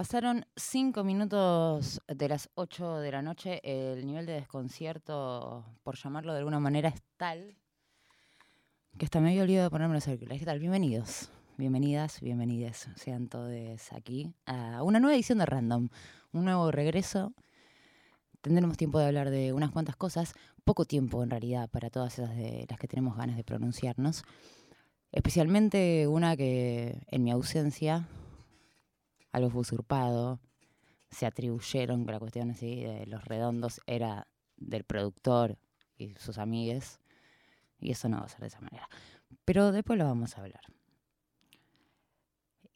[0.00, 3.60] Pasaron cinco minutos de las ocho de la noche.
[3.62, 7.58] El nivel de desconcierto, por llamarlo de alguna manera, es tal
[8.96, 10.40] que hasta me había olvidado de ponerme los auriculares.
[10.40, 10.58] ¿Qué tal?
[10.58, 11.28] Bienvenidos,
[11.58, 12.88] bienvenidas, bienvenides.
[12.96, 13.52] Sean todos
[13.92, 15.90] aquí a una nueva edición de Random,
[16.32, 17.34] un nuevo regreso.
[18.40, 20.32] Tendremos tiempo de hablar de unas cuantas cosas,
[20.64, 24.24] poco tiempo en realidad para todas esas de las que tenemos ganas de pronunciarnos.
[25.12, 28.08] Especialmente una que en mi ausencia
[29.32, 30.40] algo fue usurpado,
[31.10, 35.58] se atribuyeron que la cuestión así de los redondos era del productor
[35.98, 37.00] y sus amigues,
[37.78, 38.88] y eso no va a ser de esa manera.
[39.44, 40.62] Pero después lo vamos a hablar.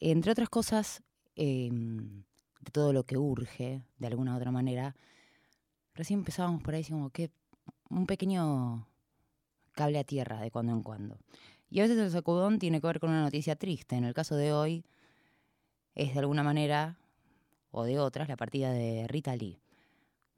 [0.00, 1.02] Entre otras cosas,
[1.36, 2.24] em,
[2.60, 4.96] de todo lo que urge, de alguna u otra manera,
[5.94, 7.30] recién empezábamos por ahí, como que
[7.88, 8.88] un pequeño
[9.72, 11.18] cable a tierra de cuando en cuando.
[11.70, 13.96] Y a veces el sacudón tiene que ver con una noticia triste.
[13.96, 14.84] En el caso de hoy,
[15.94, 16.98] es de alguna manera,
[17.70, 19.60] o de otras, la partida de Rita Lee.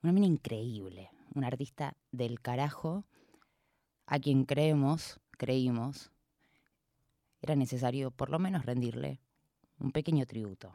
[0.03, 3.05] Una mina increíble, una artista del carajo,
[4.07, 6.11] a quien creemos, creímos,
[7.41, 9.21] era necesario por lo menos rendirle
[9.79, 10.73] un pequeño tributo.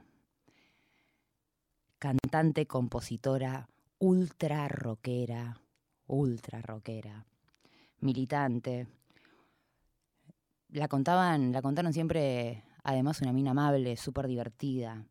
[1.98, 3.68] Cantante, compositora,
[4.00, 5.60] ultra rockera,
[6.08, 7.26] ultra rockera,
[8.00, 8.88] militante.
[10.70, 15.06] La contaban, la contaron siempre Además, una mina amable, súper divertida,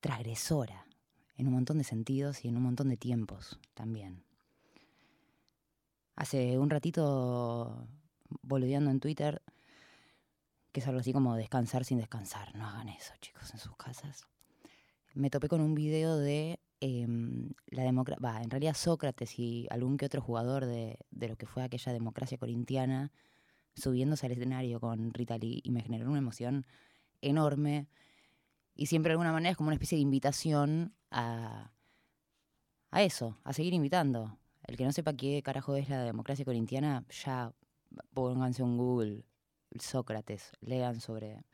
[0.00, 0.86] transgresora
[1.36, 4.22] en un montón de sentidos y en un montón de tiempos también.
[6.16, 7.86] Hace un ratito,
[8.42, 9.42] boludeando en Twitter,
[10.72, 12.54] que es algo así como descansar sin descansar.
[12.54, 14.26] No hagan eso, chicos, en sus casas.
[15.14, 20.06] Me topé con un video de em, la democracia, en realidad Sócrates y algún que
[20.06, 23.12] otro jugador de, de lo que fue aquella democracia corintiana
[23.76, 26.66] subiéndose al escenario con Rita Lee y me generó una emoción
[27.20, 27.88] enorme.
[28.74, 31.72] Y siempre de alguna manera es como una especie de invitación a,
[32.90, 34.38] a eso, a seguir invitando.
[34.64, 37.52] El que no sepa qué carajo es la democracia corintiana, ya
[38.14, 39.24] pónganse un Google,
[39.78, 41.44] Sócrates, lean sobre,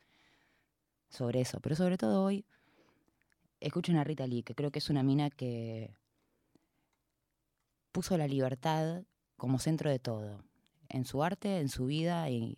[1.09, 1.59] sobre eso.
[1.59, 2.45] Pero sobre todo hoy,
[3.59, 5.93] escuchen a Rita Lee, que creo que es una mina que
[7.91, 9.03] puso la libertad
[9.35, 10.50] como centro de todo
[10.91, 12.57] en su arte, en su vida y,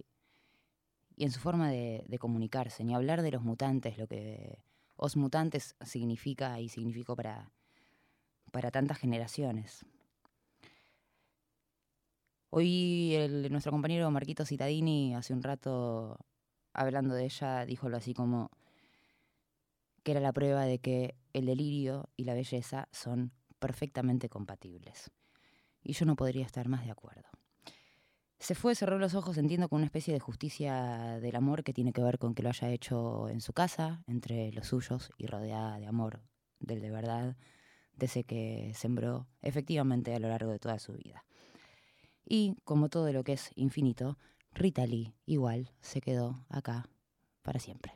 [1.18, 4.60] en su forma de, comunicarse, ni hablar de los mutantes, lo que
[4.96, 7.52] Os Mutantes significa y significó para,
[8.52, 9.86] para tantas generaciones.
[12.50, 13.16] Hoy
[13.50, 16.20] nuestro compañero Marquito Citadini, hace un rato
[16.74, 18.52] hablando de ella, dijo lo así como
[20.04, 25.10] que era la prueba de que el delirio y la belleza son perfectamente compatibles.
[25.82, 27.33] Y yo no podría estar más de acuerdo.
[28.44, 31.94] Se fue, cerró los ojos, entiendo, con una especie de justicia del amor que tiene
[31.94, 35.80] que ver con que lo haya hecho en su casa, entre los suyos y rodeada
[35.80, 36.20] de amor,
[36.60, 37.38] del de verdad,
[37.96, 41.24] de ese que sembró efectivamente a lo largo de toda su vida.
[42.26, 44.18] Y, como todo lo que es infinito,
[44.52, 46.90] Rita Lee igual se quedó acá
[47.44, 47.94] para siempre.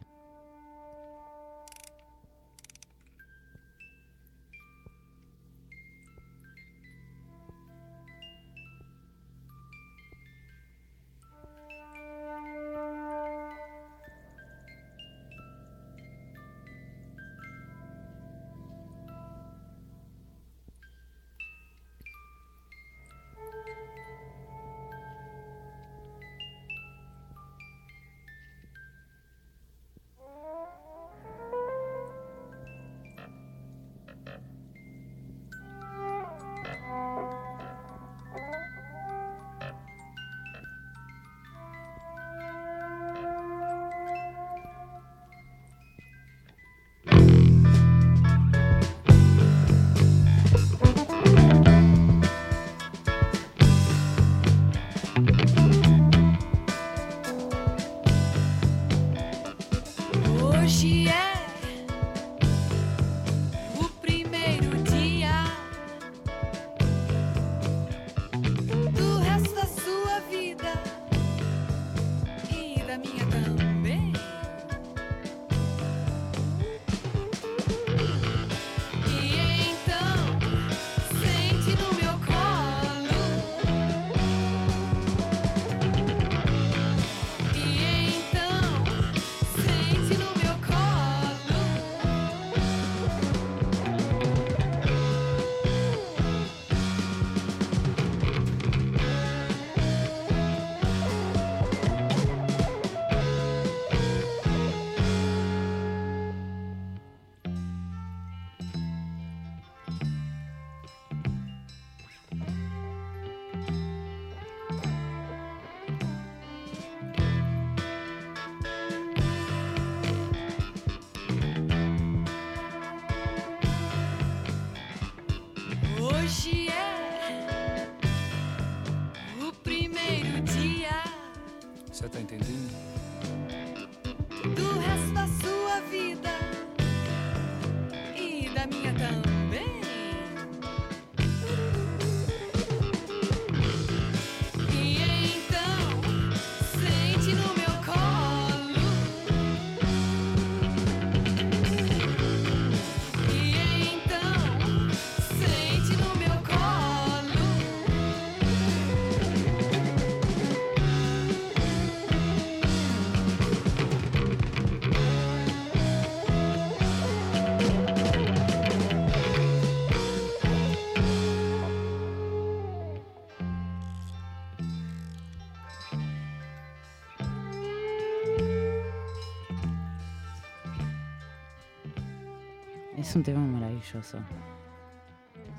[183.17, 184.19] Un tema maravilloso.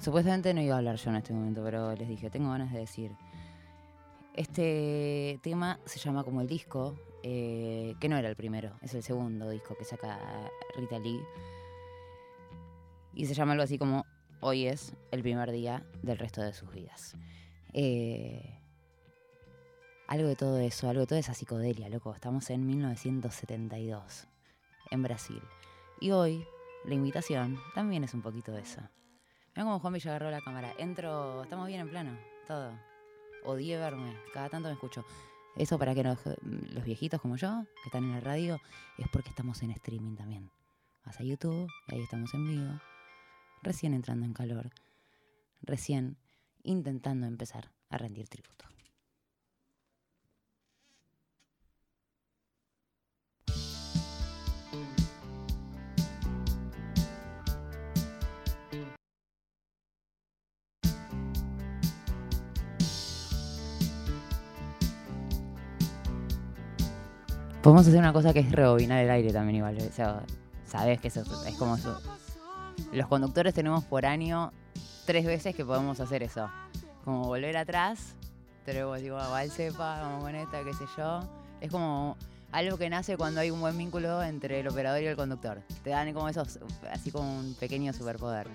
[0.00, 2.78] Supuestamente no iba a hablar yo en este momento, pero les dije, tengo ganas de
[2.78, 3.10] decir.
[4.34, 6.94] Este tema se llama como el disco,
[7.25, 10.20] eh, que no era el primero, es el segundo disco que saca
[10.76, 11.20] Rita Lee.
[13.14, 14.06] Y se llama algo así como
[14.40, 17.16] Hoy es el primer día del resto de sus vidas.
[17.72, 18.60] Eh,
[20.06, 22.14] algo de todo eso, algo de toda esa psicodelia, loco.
[22.14, 24.28] Estamos en 1972,
[24.93, 25.43] en Brasil.
[26.00, 26.46] Y hoy
[26.84, 28.80] la invitación también es un poquito de eso.
[29.54, 30.72] Ven como Juan Villa agarró la cámara.
[30.78, 32.72] Entro, estamos bien en plano, todo.
[33.44, 35.04] Odié verme, cada tanto me escucho.
[35.56, 38.60] Eso para que los, los viejitos como yo, que están en la radio,
[38.96, 40.50] es porque estamos en streaming también.
[41.04, 42.81] Vas a YouTube y ahí estamos en vivo.
[43.62, 44.70] Recién entrando en calor.
[45.62, 46.16] Recién
[46.62, 48.66] intentando empezar a rendir tributo.
[67.62, 69.76] Podemos hacer una cosa que es rebobinar el aire también igual.
[69.78, 70.22] O sea,
[70.64, 72.00] sabes que eso es como eso.
[72.93, 74.52] Los conductores tenemos por año
[75.06, 76.49] tres veces que podemos hacer eso.
[77.05, 78.14] Como volver atrás,
[78.64, 81.20] pero digo, va el cepa, vamos con esta, qué sé yo.
[81.60, 82.16] Es como
[82.52, 85.60] algo que nace cuando hay un buen vínculo entre el operador y el conductor.
[85.82, 86.60] Te dan como esos,
[86.90, 88.46] así como un pequeño superpoder.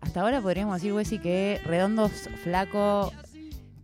[0.00, 2.12] Hasta ahora podríamos decir, Wessi, que Redondos,
[2.44, 3.12] Flaco,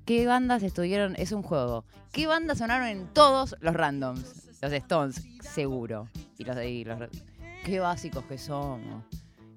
[0.05, 1.15] ¿qué bandas estuvieron?
[1.17, 1.85] Es un juego.
[2.13, 4.45] ¿Qué bandas sonaron en todos los randoms?
[4.61, 6.09] Los Stones, seguro.
[6.39, 6.99] Y los de ahí, los...
[7.65, 9.05] Qué básicos que somos.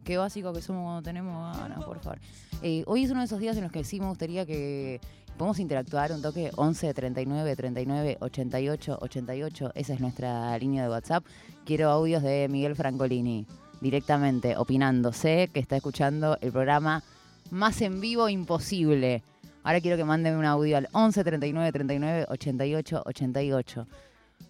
[0.04, 2.20] Qué básicos que somos cuando tenemos ganas, por favor.
[2.62, 5.00] Eh, hoy es uno de esos días en los que sí me gustaría que
[5.38, 9.72] podamos interactuar un toque 11 39 39 88 88.
[9.76, 11.26] Esa es nuestra línea de WhatsApp.
[11.66, 13.46] Quiero audios de Miguel Francolini
[13.82, 15.14] directamente opinando.
[15.14, 17.04] Sé que está escuchando el programa
[17.52, 19.24] más en vivo imposible.
[19.68, 23.88] Ahora quiero que manden un audio al 11 39 39 88 88.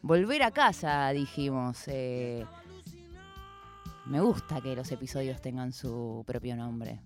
[0.04, 1.86] Volver a casa, dijimos.
[1.88, 2.46] Eh,
[4.06, 7.00] me gusta que los episodios tengan su propio nombre.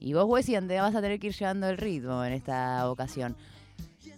[0.00, 3.36] Y vos, Wesley, te vas a tener que ir llevando el ritmo en esta ocasión.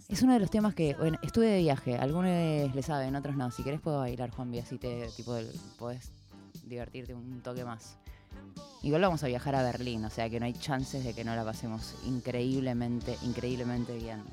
[0.09, 2.31] Es uno de los temas que, bueno, estuve de viaje, algunos
[2.73, 3.51] le saben, otros no.
[3.51, 5.37] Si querés puedo bailar, Juan, así te, tipo,
[5.77, 6.11] podés
[6.63, 7.99] divertirte un toque más.
[8.83, 11.35] Igual vamos a viajar a Berlín, o sea que no hay chances de que no
[11.35, 14.23] la pasemos increíblemente, increíblemente bien.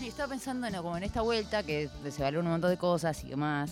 [0.00, 3.22] Y estaba pensando en, como en esta vuelta, que se vale un montón de cosas
[3.22, 3.70] y demás.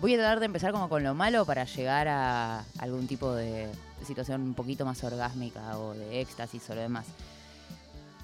[0.00, 3.68] Voy a tratar de empezar como con lo malo para llegar a algún tipo de
[4.06, 7.06] situación un poquito más orgásmica o de éxtasis o lo demás.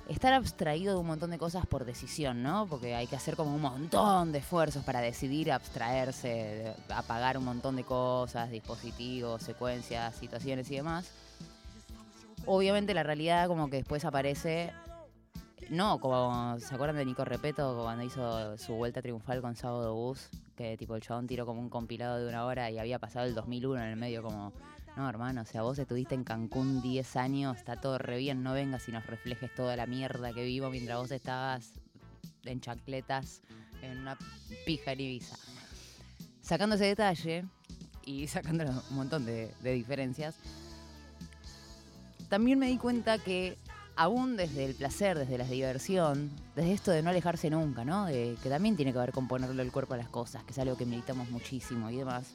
[0.09, 2.67] Estar abstraído de un montón de cosas por decisión, ¿no?
[2.67, 7.77] Porque hay que hacer como un montón de esfuerzos para decidir abstraerse, apagar un montón
[7.77, 11.11] de cosas, dispositivos, secuencias, situaciones y demás.
[12.45, 14.73] Obviamente la realidad como que después aparece
[15.71, 20.29] no, como se acuerdan de Nico Repeto cuando hizo su vuelta triunfal con Sábado Bus,
[20.57, 23.35] que tipo el chabón tiró como un compilado de una hora y había pasado el
[23.35, 24.53] 2001 en el medio como,
[24.97, 28.53] no hermano, o sea, vos estuviste en Cancún 10 años, está todo re bien, no
[28.53, 31.73] vengas y nos reflejes toda la mierda que vivo mientras vos estabas
[32.45, 33.41] en chancletas
[33.83, 34.17] en una
[34.67, 35.37] pija en Ibiza.
[36.41, 37.45] Sacando ese detalle
[38.05, 40.37] y sacando un montón de, de diferencias,
[42.29, 43.57] también me di cuenta que
[43.97, 48.07] aún desde el placer, desde la diversión, desde esto de no alejarse nunca, ¿no?
[48.07, 50.59] De, que también tiene que ver con ponerle el cuerpo a las cosas, que es
[50.59, 52.27] algo que meditamos muchísimo y demás.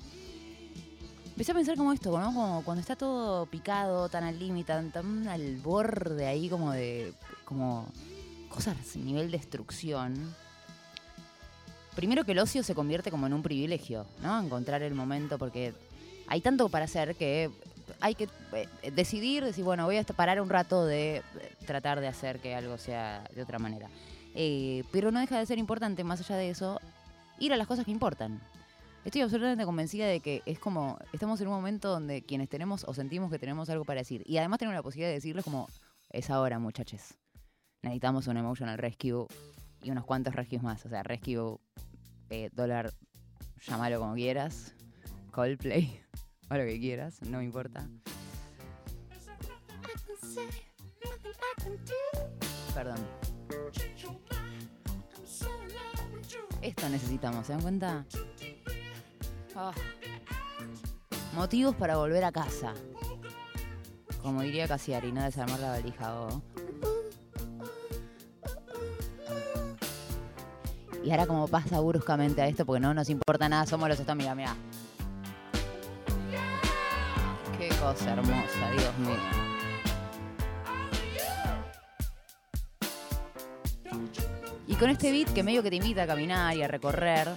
[1.40, 2.34] Empecé a pensar como esto, ¿no?
[2.34, 7.14] Como cuando está todo picado, tan al límite, tan, al borde ahí como de.
[7.46, 7.88] como
[8.50, 10.36] cosas a nivel destrucción.
[11.96, 14.38] Primero que el ocio se convierte como en un privilegio, ¿no?
[14.42, 15.74] Encontrar el momento, porque
[16.28, 17.50] hay tanto para hacer que
[18.02, 21.24] hay que eh, decidir, decir, bueno, voy a parar un rato de eh,
[21.66, 23.88] tratar de hacer que algo sea de otra manera.
[24.36, 26.82] Eh, pero no deja de ser importante, más allá de eso,
[27.40, 28.42] ir a las cosas que importan.
[29.10, 32.94] Estoy absolutamente convencida de que es como, estamos en un momento donde quienes tenemos o
[32.94, 35.68] sentimos que tenemos algo para decir, y además tenemos la posibilidad de decirles como,
[36.12, 37.16] es ahora, muchachos.
[37.82, 39.26] Necesitamos un emotional rescue
[39.82, 40.86] y unos cuantos rescues más.
[40.86, 41.58] O sea, rescue,
[42.30, 42.94] eh, dólar,
[43.66, 44.76] llámalo como quieras,
[45.32, 46.00] Coldplay,
[46.52, 47.90] o lo que quieras, no me importa.
[52.76, 53.00] Perdón.
[56.62, 58.06] Esto necesitamos, ¿se dan cuenta?
[59.56, 59.72] Ah.
[61.34, 62.74] Motivos para volver a casa.
[64.22, 66.28] Como diría Casiari, no desarmar la valija.
[71.04, 74.16] Y ahora como pasa bruscamente a esto, porque no nos importa nada, somos los estos,
[74.16, 74.56] mira, mira.
[77.58, 79.16] Qué cosa hermosa, Dios mío.
[84.68, 87.30] Y con este beat que medio que te invita a caminar y a recorrer.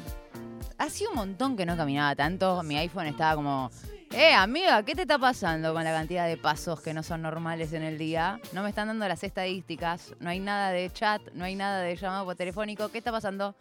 [0.82, 2.60] Hacía un montón que no caminaba tanto.
[2.64, 3.70] Mi iPhone estaba como.
[4.10, 7.72] Eh, amiga, ¿qué te está pasando con la cantidad de pasos que no son normales
[7.72, 8.40] en el día?
[8.52, 10.12] No me están dando las estadísticas.
[10.18, 12.88] No hay nada de chat, no hay nada de llamado por telefónico.
[12.88, 13.54] ¿Qué está pasando?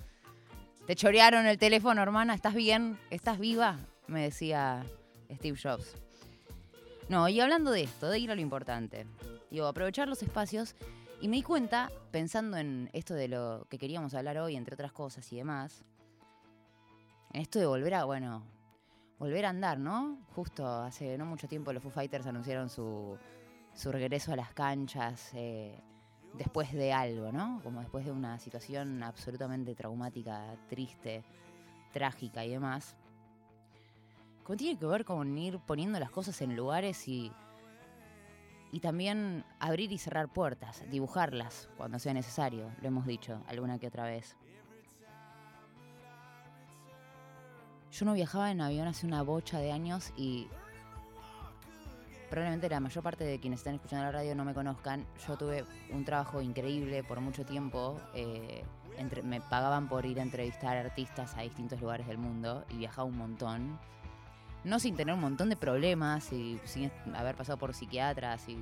[0.87, 2.33] ¿Te chorearon el teléfono, hermana?
[2.33, 2.97] ¿Estás bien?
[3.11, 3.77] ¿Estás viva?
[4.07, 4.83] Me decía
[5.31, 5.93] Steve Jobs.
[7.07, 9.05] No, y hablando de esto, de ir a lo importante.
[9.51, 10.73] Digo, aprovechar los espacios.
[11.21, 14.91] Y me di cuenta, pensando en esto de lo que queríamos hablar hoy, entre otras
[14.91, 15.83] cosas y demás,
[17.33, 18.43] en esto de volver a, bueno,
[19.19, 20.19] volver a andar, ¿no?
[20.35, 23.17] Justo hace no mucho tiempo los Foo Fighters anunciaron su,
[23.73, 25.79] su regreso a las canchas eh,
[26.33, 27.61] después de algo, ¿no?
[27.63, 31.23] Como después de una situación absolutamente traumática, triste,
[31.93, 32.95] trágica y demás.
[34.43, 37.31] Como tiene que ver con ir poniendo las cosas en lugares y
[38.71, 43.87] y también abrir y cerrar puertas, dibujarlas cuando sea necesario, lo hemos dicho alguna que
[43.87, 44.37] otra vez.
[47.91, 50.47] Yo no viajaba en avión hace una bocha de años y
[52.29, 55.05] probablemente la mayor parte de quienes están escuchando la radio no me conozcan.
[55.27, 57.99] Yo tuve un trabajo increíble por mucho tiempo.
[58.13, 58.63] eh,
[59.23, 63.17] me pagaban por ir a entrevistar artistas a distintos lugares del mundo y viajaba un
[63.17, 63.79] montón
[64.63, 68.57] no sin tener un montón de problemas y sin haber pasado por psiquiatras y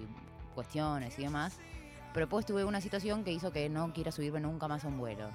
[0.55, 1.57] cuestiones y demás,
[2.13, 4.98] pero después tuve una situación que hizo que no quiera subirme nunca más a un
[4.98, 5.29] vuelo.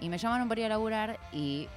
[0.00, 1.68] Y me llamaron para ir a laburar y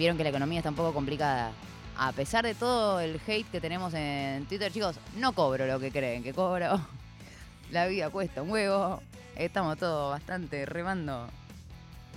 [0.00, 1.52] vieron que la economía está un poco complicada.
[1.96, 5.92] A pesar de todo el hate que tenemos en Twitter, chicos, no cobro lo que
[5.92, 6.80] creen que cobro.
[7.70, 9.02] La vida cuesta un huevo.
[9.36, 11.28] Estamos todos bastante remando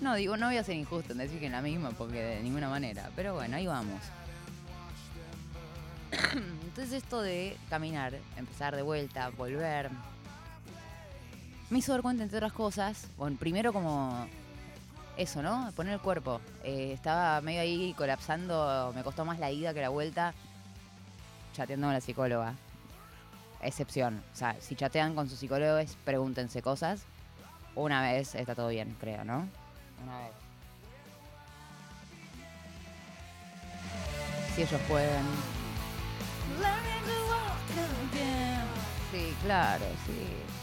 [0.01, 2.43] no, digo, no voy a ser injusto en decir que en la misma, porque de
[2.43, 3.09] ninguna manera.
[3.15, 4.01] Pero bueno, ahí vamos.
[6.33, 9.89] Entonces esto de caminar, empezar de vuelta, volver,
[11.69, 14.27] me hizo dar cuenta, entre otras cosas, bueno, primero como
[15.17, 15.71] eso, ¿no?
[15.75, 16.41] Poner el cuerpo.
[16.63, 20.33] Eh, estaba medio ahí colapsando, me costó más la ida que la vuelta,
[21.53, 22.55] chateando con la psicóloga.
[23.61, 24.23] Excepción.
[24.33, 27.03] O sea, si chatean con sus psicólogos, pregúntense cosas.
[27.75, 29.47] Una vez está todo bien, creo, ¿no?
[30.03, 30.31] Una vez.
[34.55, 35.25] Si ellos pueden.
[39.11, 40.62] Sí, claro, sí.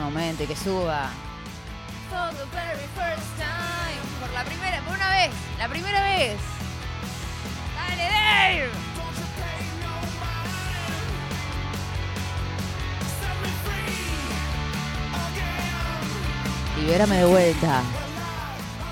[0.00, 1.10] Momento y que suba.
[2.10, 4.00] For the very first time.
[4.20, 6.36] Por la primera, por una vez, la primera vez.
[7.76, 8.70] ¡Dale, Dave!
[16.80, 17.82] Libérame de vuelta.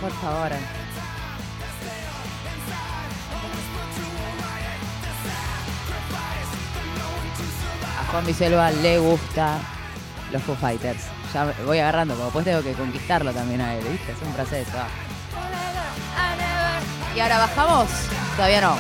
[0.01, 0.53] Por favor.
[8.01, 9.72] A Juan Biselva le gusta
[10.33, 11.05] los Foo Fighters.
[11.33, 14.13] Ya voy agarrando, como después tengo que conquistarlo también a él, ¿viste?
[14.13, 14.71] Es un proceso.
[14.77, 14.89] ah.
[17.15, 17.89] Y ahora bajamos.
[18.37, 18.77] Todavía no.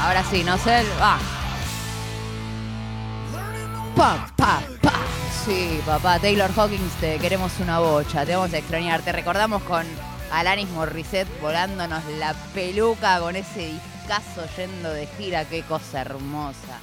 [0.00, 0.84] Ahora sí, no sé.
[1.00, 1.37] Va.
[3.98, 4.62] Pa, pa.
[5.44, 9.02] Sí, papá, Taylor Hawkins, te queremos una bocha, te vamos a extrañar.
[9.02, 9.84] Te recordamos con
[10.30, 16.78] Alanis Morissette volándonos la peluca con ese Picasso yendo de gira, qué cosa hermosa.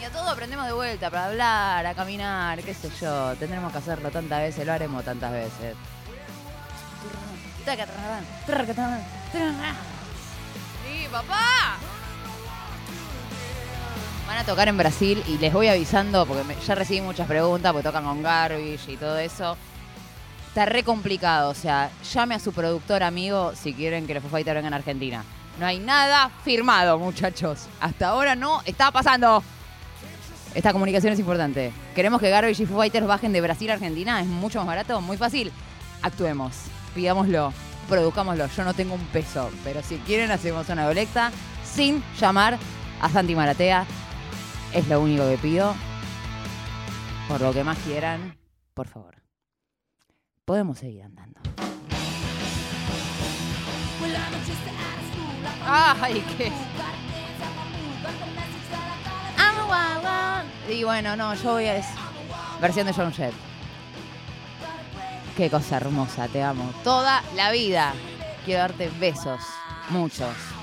[0.00, 3.36] Y a todo aprendemos de vuelta, para hablar, a caminar, qué sé yo.
[3.36, 5.76] Tendremos que hacerlo tantas veces, lo haremos tantas veces.
[10.84, 11.76] Sí, papá.
[14.26, 17.86] Van a tocar en Brasil y les voy avisando porque ya recibí muchas preguntas porque
[17.86, 19.56] tocan con Garbage y todo eso.
[20.48, 24.30] Está re complicado, o sea, llame a su productor amigo si quieren que los Foo
[24.30, 25.24] Fighters vengan a Argentina.
[25.60, 27.66] No hay nada firmado, muchachos.
[27.78, 29.44] Hasta ahora no está pasando.
[30.54, 31.72] Esta comunicación es importante.
[31.94, 34.20] Queremos que Garbage y Foo Fighters bajen de Brasil a Argentina.
[34.20, 35.52] Es mucho más barato, muy fácil.
[36.02, 36.54] Actuemos,
[36.94, 37.52] pidámoslo,
[37.88, 38.48] produzcámoslo.
[38.48, 41.30] Yo no tengo un peso, pero si quieren hacemos una colecta
[41.64, 42.58] sin llamar
[43.00, 43.86] a Santi Maratea.
[44.76, 45.74] Es lo único que pido.
[47.28, 48.36] Por lo que más quieran,
[48.74, 49.14] por favor.
[50.44, 51.40] Podemos seguir andando.
[55.66, 56.52] Ay, qué.
[60.68, 61.76] Y bueno, no, yo voy a.
[61.76, 61.86] Es
[62.60, 63.32] versión de John Jett.
[65.38, 66.70] Qué cosa hermosa, te amo.
[66.84, 67.94] Toda la vida.
[68.44, 69.40] Quiero darte besos.
[69.88, 70.55] Muchos.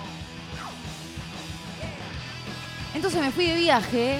[2.93, 4.19] Entonces me fui de viaje.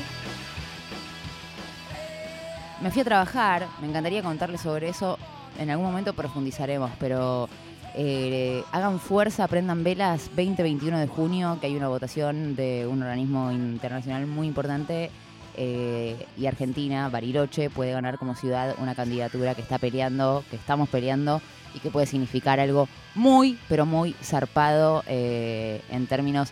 [2.82, 3.68] Me fui a trabajar.
[3.82, 5.18] Me encantaría contarles sobre eso.
[5.60, 7.48] En algún momento profundizaremos, pero
[7.96, 13.52] eh, hagan fuerza, prendan velas 20-21 de junio, que hay una votación de un organismo
[13.52, 15.12] internacional muy importante.
[15.56, 20.90] eh, y Argentina, Bariloche, puede ganar como ciudad una candidatura que está peleando, que estamos
[20.90, 21.44] peleando
[21.76, 26.52] y que puede significar algo muy, pero muy zarpado eh, en términos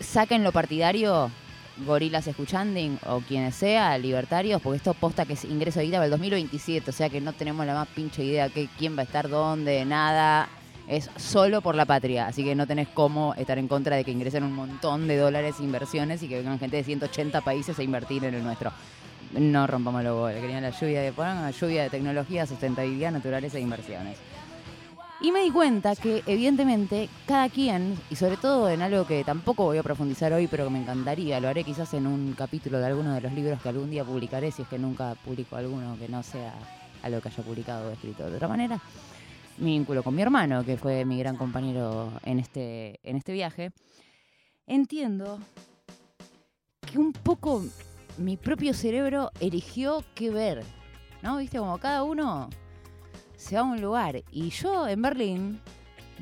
[0.00, 1.30] saquen lo partidario,
[1.86, 6.06] gorilas escuchanding o quienes sea, libertarios, porque esto posta que es ingreso de vida para
[6.06, 9.04] el 2027, o sea que no tenemos la más pinche idea que quién va a
[9.04, 10.48] estar dónde, nada.
[10.88, 14.10] Es solo por la patria, así que no tenés cómo estar en contra de que
[14.10, 18.24] ingresen un montón de dólares inversiones y que vengan gente de 180 países a invertir
[18.24, 18.72] en el nuestro.
[19.38, 23.60] No rompamos los goles, querían la lluvia de pongan lluvia de tecnología, sustentabilidad, naturaleza e
[23.60, 24.18] inversiones.
[25.22, 29.64] Y me di cuenta que, evidentemente, cada quien, y sobre todo en algo que tampoco
[29.64, 32.86] voy a profundizar hoy, pero que me encantaría, lo haré quizás en un capítulo de
[32.86, 36.08] alguno de los libros que algún día publicaré, si es que nunca publico alguno que
[36.08, 36.54] no sea
[37.02, 38.80] algo que haya publicado o escrito de otra manera.
[39.58, 43.72] Mi vínculo con mi hermano, que fue mi gran compañero en este, en este viaje.
[44.66, 45.38] Entiendo
[46.80, 47.62] que un poco
[48.16, 50.64] mi propio cerebro eligió qué ver,
[51.20, 51.36] ¿no?
[51.36, 52.48] Viste, como cada uno
[53.40, 54.22] se va a un lugar.
[54.30, 55.60] Y yo en Berlín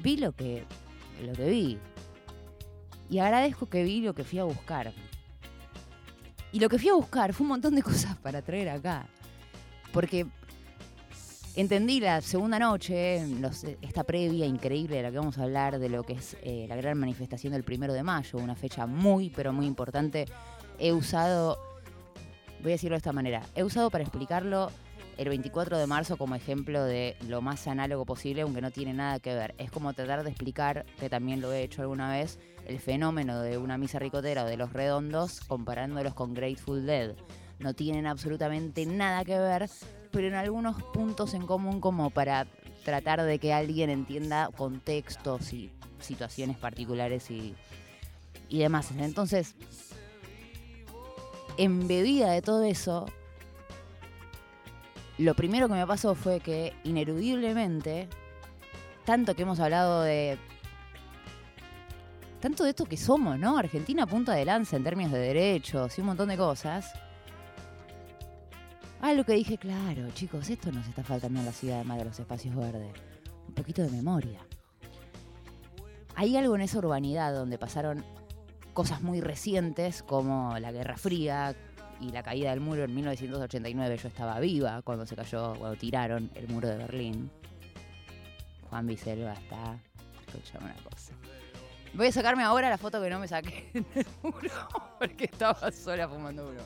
[0.02, 0.64] vi lo que,
[1.20, 1.78] lo que vi.
[3.10, 4.92] Y agradezco que vi lo que fui a buscar.
[6.52, 9.06] Y lo que fui a buscar fue un montón de cosas para traer acá.
[9.92, 10.26] Porque
[11.56, 13.20] entendí la segunda noche,
[13.82, 16.76] esta previa increíble de la que vamos a hablar, de lo que es eh, la
[16.76, 20.26] gran manifestación del primero de mayo, una fecha muy, pero muy importante.
[20.78, 21.58] He usado,
[22.62, 24.70] voy a decirlo de esta manera, he usado para explicarlo
[25.18, 29.18] el 24 de marzo como ejemplo de lo más análogo posible, aunque no tiene nada
[29.18, 29.52] que ver.
[29.58, 33.58] Es como tratar de explicar, que también lo he hecho alguna vez, el fenómeno de
[33.58, 37.16] una misa ricotera o de los redondos comparándolos con Grateful Dead.
[37.58, 39.68] No tienen absolutamente nada que ver,
[40.12, 42.46] pero en algunos puntos en común como para
[42.84, 47.56] tratar de que alguien entienda contextos y situaciones particulares y,
[48.48, 48.92] demás.
[48.96, 49.56] Entonces,
[51.56, 53.06] embebida de todo eso,
[55.18, 58.08] lo primero que me pasó fue que ineludiblemente,
[59.04, 60.38] tanto que hemos hablado de...
[62.40, 63.58] Tanto de esto que somos, ¿no?
[63.58, 66.92] Argentina punta de lanza en términos de derechos y un montón de cosas.
[69.00, 72.04] Ah, lo que dije, claro, chicos, esto nos está faltando en la ciudad, además de
[72.04, 72.92] los espacios verdes.
[73.48, 74.38] Un poquito de memoria.
[76.14, 78.04] Hay algo en esa urbanidad donde pasaron
[78.72, 81.56] cosas muy recientes como la Guerra Fría
[82.00, 83.96] y la caída del muro en 1989.
[83.96, 87.30] Yo estaba viva cuando se cayó, cuando tiraron el muro de Berlín.
[88.68, 89.78] Juan Biselva está.
[90.26, 91.12] Escuchame una cosa.
[91.94, 94.50] Voy a sacarme ahora la foto que no me saqué en el muro
[94.98, 96.62] porque estaba sola fumando uno.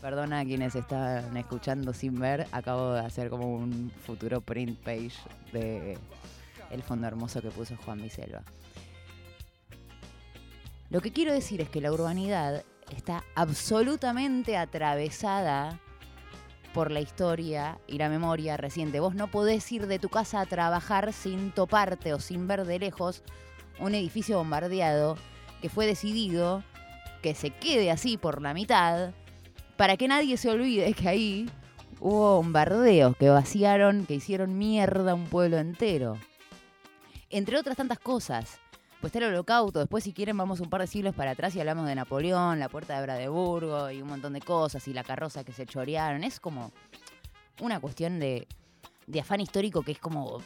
[0.00, 5.14] Perdona a quienes están escuchando sin ver, acabo de hacer como un futuro print page
[5.50, 5.96] de
[6.70, 8.42] el fondo hermoso que puso Juan Biselva.
[10.90, 15.80] Lo que quiero decir es que la urbanidad está absolutamente atravesada
[16.72, 19.00] por la historia y la memoria reciente.
[19.00, 22.78] Vos no podés ir de tu casa a trabajar sin toparte o sin ver de
[22.78, 23.22] lejos
[23.78, 25.16] un edificio bombardeado
[25.62, 26.62] que fue decidido
[27.22, 29.12] que se quede así por la mitad
[29.76, 31.50] para que nadie se olvide que ahí
[32.00, 36.18] hubo bombardeos que vaciaron, que hicieron mierda un pueblo entero.
[37.30, 38.60] Entre otras tantas cosas.
[39.04, 41.60] Pues está el holocausto, después si quieren vamos un par de siglos para atrás y
[41.60, 45.44] hablamos de Napoleón, la puerta de Brandeburgo y un montón de cosas y la carroza
[45.44, 46.24] que se chorearon.
[46.24, 46.72] Es como
[47.60, 48.48] una cuestión de,
[49.20, 50.40] afán histórico que es como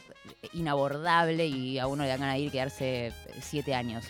[0.51, 4.03] inabordable y a uno le dan ganas de ir quedarse siete años.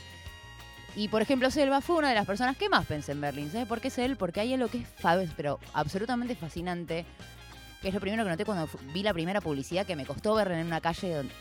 [0.96, 3.52] Y por ejemplo, Selva fue una de las personas que más pensé en Berlín.
[3.52, 4.16] ¿Sabes por qué es él?
[4.16, 7.06] Porque hay algo que es fab- pero absolutamente fascinante.
[7.84, 10.52] Que es lo primero que noté cuando vi la primera publicidad que me costó ver
[10.54, 11.34] en una calle donde.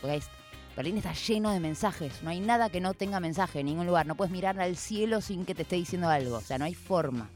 [0.79, 2.23] Berlín está lleno de mensajes.
[2.23, 4.07] No hay nada que no tenga mensaje en ningún lugar.
[4.07, 6.37] No puedes mirar al cielo sin que te esté diciendo algo.
[6.37, 7.29] O sea, no hay forma.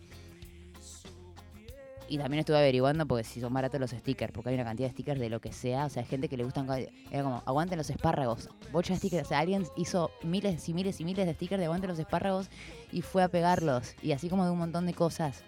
[2.07, 4.93] Y también estuve averiguando porque si son baratos los stickers, porque hay una cantidad de
[4.93, 5.87] stickers de lo que sea.
[5.87, 6.69] O sea, hay gente que le gustan.
[7.11, 8.47] Era como, aguanten los espárragos.
[8.71, 9.25] Bocha de stickers.
[9.25, 12.49] O sea, alguien hizo miles y miles y miles de stickers de aguanten los espárragos
[12.93, 13.93] y fue a pegarlos.
[14.01, 15.43] Y así como de un montón de cosas.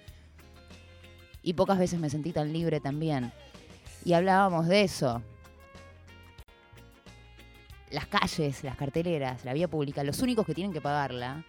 [1.42, 3.32] Y pocas veces me sentí tan libre también.
[4.04, 5.22] Y hablábamos de eso.
[7.96, 11.46] Las calles, las carteleras, la vía pública, los únicos que tienen que pagarla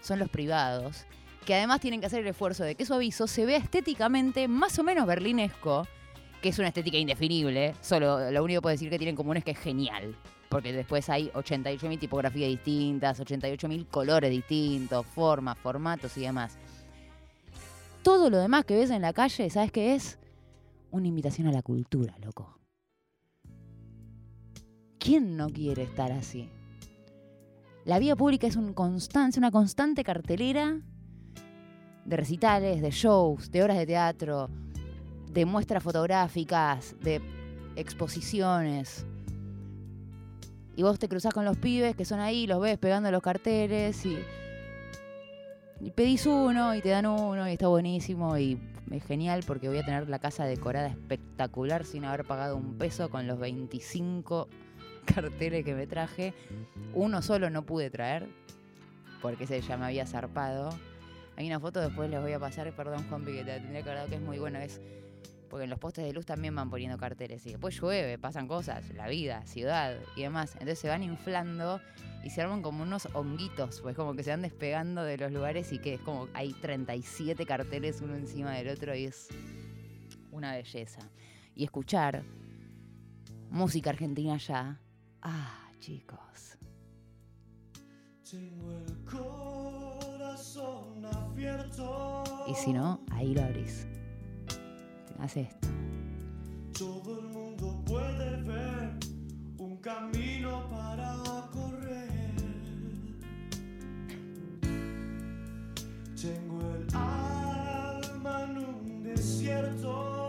[0.00, 1.04] son los privados,
[1.44, 4.78] que además tienen que hacer el esfuerzo de que su aviso se vea estéticamente más
[4.78, 5.86] o menos berlinesco,
[6.40, 9.36] que es una estética indefinible, solo lo único que puedo decir que tienen en común
[9.36, 10.16] es que es genial,
[10.48, 16.56] porque después hay 88.000 tipografías distintas, 88.000 colores distintos, formas, formatos y demás.
[18.02, 20.18] Todo lo demás que ves en la calle, ¿sabes qué es?
[20.92, 22.59] Una invitación a la cultura, loco.
[25.00, 26.50] ¿Quién no quiere estar así?
[27.86, 30.78] La vía pública es una constante cartelera
[32.04, 34.50] de recitales, de shows, de obras de teatro,
[35.32, 37.22] de muestras fotográficas, de
[37.76, 39.06] exposiciones.
[40.76, 44.04] Y vos te cruzás con los pibes que son ahí, los ves pegando los carteles
[44.04, 44.18] y,
[45.80, 48.60] y pedís uno y te dan uno y está buenísimo y
[48.90, 53.08] es genial porque voy a tener la casa decorada espectacular sin haber pagado un peso
[53.08, 54.46] con los 25
[55.14, 56.34] carteles que me traje.
[56.94, 58.28] Uno solo no pude traer
[59.20, 60.70] porque ese ya me había zarpado.
[61.36, 64.14] Hay una foto, después les voy a pasar, perdón Juanpi, que te tendría que que
[64.16, 64.80] es muy bueno, es
[65.50, 68.88] porque en los postes de luz también van poniendo carteles y después llueve, pasan cosas,
[68.94, 70.52] la vida, ciudad y demás.
[70.54, 71.80] Entonces se van inflando
[72.22, 75.72] y se arman como unos honguitos, pues como que se van despegando de los lugares
[75.72, 79.28] y que es como hay 37 carteles uno encima del otro y es
[80.30, 81.00] una belleza.
[81.56, 82.22] Y escuchar
[83.50, 84.80] música argentina ya.
[85.22, 86.56] Ah, chicos.
[88.30, 92.24] Tengo el corazón abierto.
[92.48, 93.86] Y si no, ahí lo abrís.
[95.18, 95.68] Hace esto.
[96.78, 98.94] Todo el mundo puede ver
[99.58, 102.30] un camino para correr.
[106.18, 110.28] Tengo el alma en un desierto.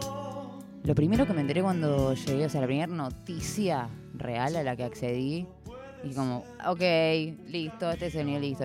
[0.84, 3.88] Lo primero que me enteré cuando llegué, o sea, la primera noticia
[4.22, 5.48] real a la que accedí,
[6.04, 6.82] y como, ok,
[7.50, 8.56] listo, este es el nivel.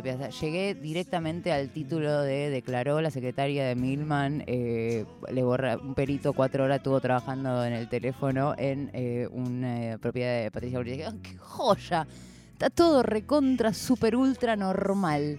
[0.40, 6.32] Llegué directamente al título de declaró la secretaria de Milman, eh, le borra, un perito
[6.32, 11.02] cuatro horas estuvo trabajando en el teléfono en eh, una eh, propiedad de Patricia Bullrich.
[11.02, 12.06] "Ah, ¡Qué joya!
[12.52, 15.38] Está todo recontra, super, ultra normal.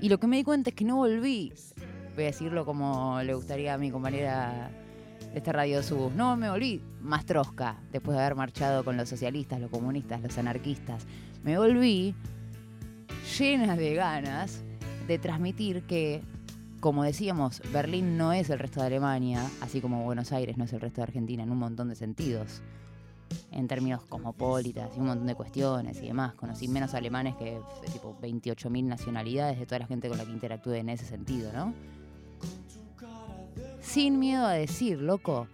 [0.00, 1.52] Y lo que me di cuenta es que no volví
[2.14, 4.70] voy a decirlo como le gustaría a mi compañera
[5.32, 6.12] de esta radio Subus.
[6.14, 10.36] No me volví más trosca después de haber marchado con los socialistas, los comunistas, los
[10.38, 11.06] anarquistas.
[11.42, 12.14] Me volví
[13.38, 14.62] llena de ganas
[15.06, 16.22] de transmitir que,
[16.80, 20.72] como decíamos, Berlín no es el resto de Alemania, así como Buenos Aires no es
[20.72, 22.62] el resto de Argentina en un montón de sentidos.
[23.52, 26.34] En términos cosmopolitas y un montón de cuestiones y demás.
[26.34, 27.60] Conocí menos alemanes que
[27.92, 31.72] tipo 28.000 nacionalidades de toda la gente con la que interactué en ese sentido, ¿no?
[33.90, 35.48] Sin miedo a decir, loco.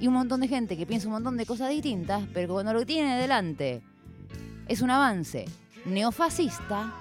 [0.00, 2.84] Y un montón de gente que piensa un montón de cosas distintas, pero cuando lo
[2.84, 3.80] tiene delante
[4.66, 5.44] es un avance
[5.84, 6.92] neofascista,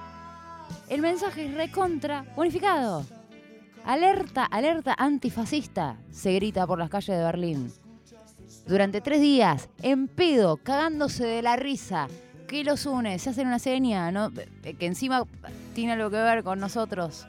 [0.88, 3.04] el mensaje es recontra bonificado.
[3.84, 7.74] Alerta, alerta antifascista, se grita por las calles de Berlín.
[8.68, 12.08] Durante tres días, en pedo, cagándose de la risa.
[12.48, 13.18] ¿Qué los une?
[13.18, 14.32] Se hacen una seña, ¿no?
[14.32, 15.24] Que encima
[15.74, 17.26] tiene algo que ver con nosotros.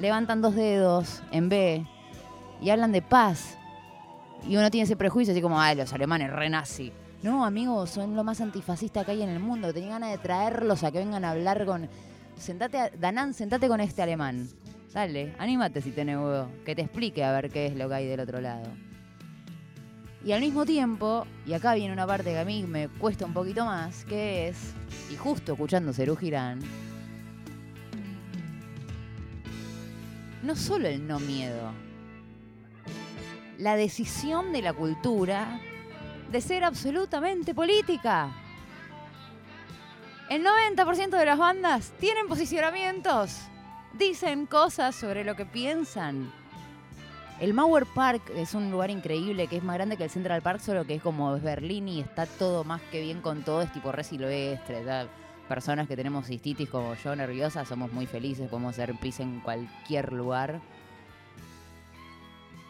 [0.00, 1.86] Levantan dos dedos en B,
[2.60, 3.56] y hablan de paz.
[4.46, 6.92] Y uno tiene ese prejuicio así como, ay, los alemanes re nazi.
[7.22, 9.72] No, amigos, son lo más antifascista que hay en el mundo.
[9.72, 11.88] Tenía ganas de traerlos a que vengan a hablar con.
[12.36, 12.90] Sentate, a...
[12.90, 14.48] Danán, sentate con este alemán.
[14.92, 16.48] Dale, anímate si tenés huevo.
[16.64, 18.66] Que te explique a ver qué es lo que hay del otro lado.
[20.24, 23.32] Y al mismo tiempo, y acá viene una parte que a mí me cuesta un
[23.32, 24.74] poquito más, que es,
[25.10, 26.60] y justo escuchando Cerú Girán,
[30.42, 31.70] no solo el no miedo,
[33.58, 35.60] la decisión de la cultura
[36.30, 38.30] de ser absolutamente política.
[40.28, 43.38] El 90% de las bandas tienen posicionamientos,
[43.92, 46.32] dicen cosas sobre lo que piensan.
[47.38, 50.60] El Mauer Park es un lugar increíble que es más grande que el Central Park,
[50.60, 53.92] solo que es como Berlín y está todo más que bien con todo, es tipo
[53.92, 54.80] re silvestre.
[54.80, 55.06] ¿tá?
[55.46, 60.12] Personas que tenemos cistitis como yo, nerviosas, somos muy felices, podemos hacer pis en cualquier
[60.12, 60.60] lugar.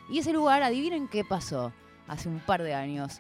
[0.09, 1.73] Y ese lugar, adivinen qué pasó
[2.07, 3.19] hace un par de años.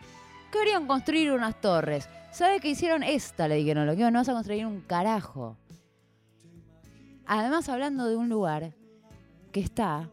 [0.52, 2.08] Querían construir unas torres.
[2.32, 3.02] ¿Sabe qué hicieron?
[3.02, 5.56] Esta le dijeron, lo que no vas a construir un carajo.
[7.26, 8.72] Además, hablando de un lugar
[9.50, 10.08] que está,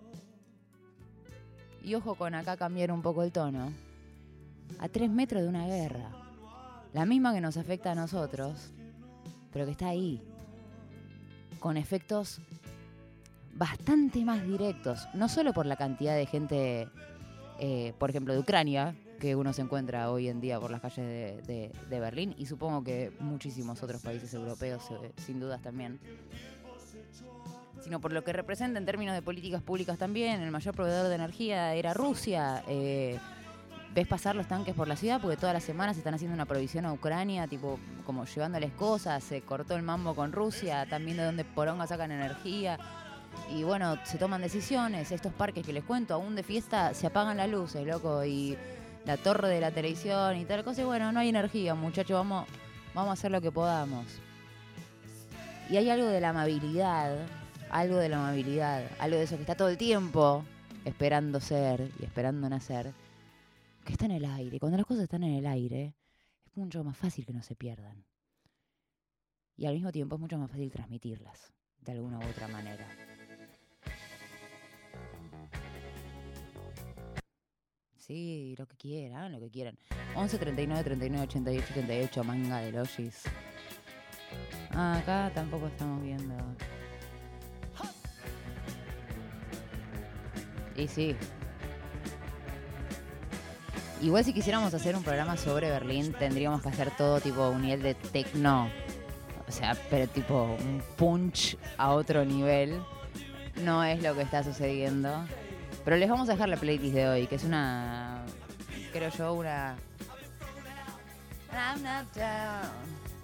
[1.84, 3.72] y ojo con acá cambiar un poco el tono,
[4.80, 6.10] a tres metros de una guerra.
[6.94, 8.72] La misma que nos afecta a nosotros,
[9.52, 10.22] pero que está ahí.
[11.60, 12.40] Con efectos
[13.56, 15.08] bastante más directos.
[15.14, 16.88] No solo por la cantidad de gente,
[17.60, 21.46] eh, por ejemplo, de Ucrania, que uno se encuentra hoy en día por las calles
[21.48, 26.00] de, Berlín, y supongo que muchísimos otros países europeos, eh, sin dudas también.
[27.82, 30.42] Sino por lo que representa en términos de políticas públicas también.
[30.42, 32.64] El mayor proveedor de energía era Rusia.
[32.68, 33.20] eh,
[33.94, 36.86] ves pasar los tanques por la ciudad porque todas las semanas están haciendo una provisión
[36.86, 41.46] a Ucrania, tipo como llevándoles cosas, se cortó el mambo con Rusia, viendo de dónde
[41.46, 42.80] poronga sacan energía.
[43.52, 47.38] Y bueno, se toman decisiones, estos parques que les cuento, aún de fiesta se apagan
[47.38, 48.58] las luces, loco, y
[49.06, 52.48] la torre de la televisión y tal cosa, y bueno, no hay energía, muchachos, vamos,
[52.94, 54.06] vamos a hacer lo que podamos.
[55.70, 57.18] Y hay algo de la amabilidad,
[57.70, 60.44] algo de la amabilidad, algo de eso que está todo el tiempo
[60.86, 62.94] esperando ser y esperando nacer,
[63.86, 64.60] que está en el aire.
[64.60, 65.96] Cuando las cosas están en el aire,
[66.46, 68.06] es mucho más fácil que no se pierdan.
[69.56, 72.88] Y al mismo tiempo es mucho más fácil transmitirlas, de alguna u otra manera.
[78.06, 79.78] Sí, lo que quieran, lo que quieran.
[80.16, 83.24] 11 39 39 88 88, manga de logis.
[84.72, 86.36] Acá tampoco estamos viendo.
[90.76, 91.16] Y sí.
[94.02, 97.84] Igual si quisiéramos hacer un programa sobre Berlín, tendríamos que hacer todo tipo un nivel
[97.84, 98.70] de tecno.
[99.48, 102.82] O sea, pero tipo un punch a otro nivel.
[103.64, 105.26] No es lo que está sucediendo.
[105.84, 108.24] Pero les vamos a dejar la playlist de hoy, que es una.
[108.92, 109.76] Creo yo, una.
[111.52, 112.70] I'm not down.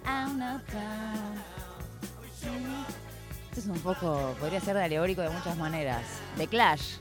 [0.06, 1.34] I'm not down.
[3.48, 4.34] Esto es un poco.
[4.38, 6.02] Podría ser de alegórico de muchas maneras.
[6.36, 6.98] The Clash.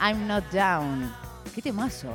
[0.00, 1.12] I'm not down.
[1.54, 2.08] Qué temazo.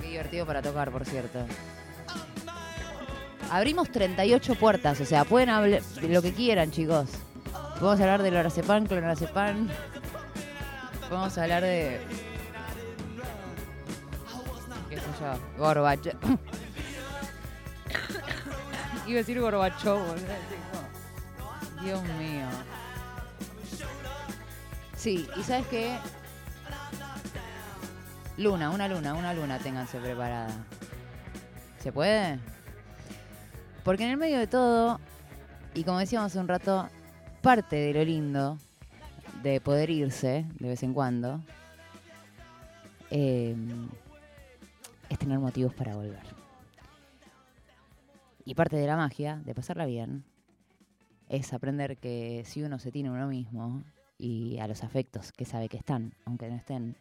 [0.00, 1.44] Qué divertido para tocar, por cierto.
[3.50, 7.10] Abrimos 38 puertas, o sea, pueden hablar lo que quieran, chicos.
[7.80, 9.68] Podemos hablar de lorazepam, clorazepam.
[11.08, 11.98] Podemos hablar de.
[14.90, 15.56] ¿Qué sé yo?
[15.56, 16.14] Gorbachev.
[19.06, 19.98] Iba a decir Gorbachev,
[21.82, 22.46] Dios mío.
[24.94, 25.96] Sí, y ¿sabes qué?
[28.36, 30.50] Luna, una luna, una luna, ténganse preparada.
[31.78, 32.40] ¿Se puede?
[33.84, 35.00] Porque en el medio de todo,
[35.72, 36.86] y como decíamos hace un rato,
[37.40, 38.58] parte de lo lindo
[39.42, 41.40] de poder irse de vez en cuando
[43.10, 43.56] eh,
[45.08, 46.22] es tener motivos para volver.
[48.44, 50.24] Y parte de la magia de pasarla bien
[51.28, 53.82] es aprender que si uno se tiene uno mismo
[54.18, 56.96] y a los afectos que sabe que están, aunque no estén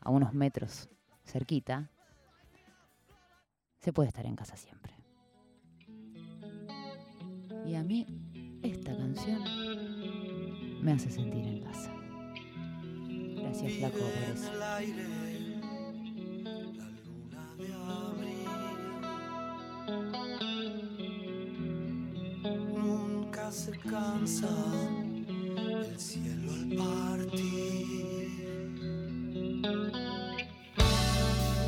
[0.00, 0.88] a unos metros
[1.24, 1.90] cerquita,
[3.80, 4.94] se puede estar en casa siempre.
[7.66, 8.06] Y a mí
[8.62, 9.42] esta canción
[10.82, 11.92] me hace sentir en casa.
[13.36, 14.52] Gracias, Flaco, por eso.
[14.52, 15.04] el aire,
[16.44, 17.72] la luna de
[18.14, 18.48] abril.
[22.74, 24.48] Nunca se cansa
[25.56, 27.48] el cielo al partir.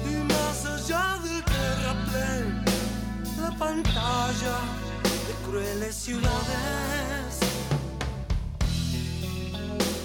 [0.05, 2.65] Y más allá del terraplén,
[3.41, 4.82] la pantalla
[5.53, 7.41] crueles ciudades.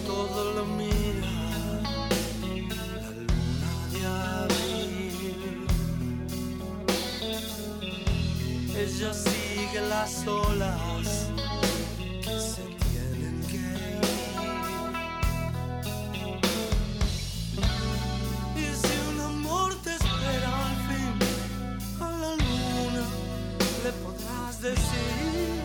[0.05, 1.25] Todo lo mira
[2.75, 4.01] la luna de
[4.43, 5.67] abril.
[8.75, 11.26] Ella sigue las olas
[24.57, 25.56] podrás decir.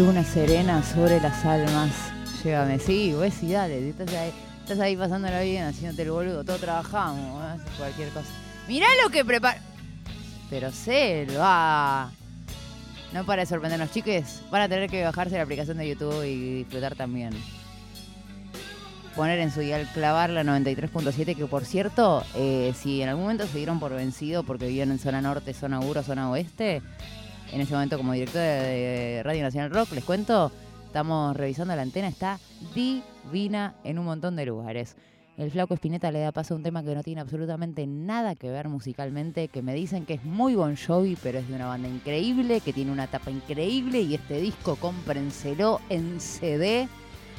[0.00, 1.90] Luna serena sobre las almas.
[2.42, 2.78] Llévame.
[2.78, 3.90] Sí, vos sí, dale.
[3.90, 4.32] Estás ahí,
[4.62, 6.42] estás ahí pasándola bien, haciéndote el boludo.
[6.42, 8.30] Todos trabajamos, haces cualquier cosa.
[8.66, 9.60] Mirá lo que prepara.
[10.48, 12.10] Pero Selva.
[13.12, 14.40] No para de sorprendernos, chiques.
[14.50, 17.34] Van a tener que bajarse la aplicación de YouTube y disfrutar también.
[19.14, 23.46] Poner en su dial clavar la 93.7, que por cierto, eh, si en algún momento
[23.46, 26.80] se dieron por vencido porque vivían en zona norte, zona sur o zona oeste,
[27.52, 30.50] en ese momento como director de, Radio Nacional Rock, les cuento,
[30.86, 32.38] estamos revisando la antena, está
[32.74, 34.96] divina en un montón de lugares.
[35.36, 38.50] El flaco Espineta le da paso a un tema que no tiene absolutamente nada que
[38.50, 41.88] ver musicalmente, que me dicen que es muy Bon Jovi, pero es de una banda
[41.88, 46.88] increíble, que tiene una tapa increíble y este disco cómprenselo en CD,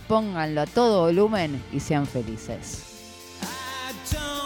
[0.07, 2.87] pónganlo a todo volumen y sean felices.
[4.13, 4.40] I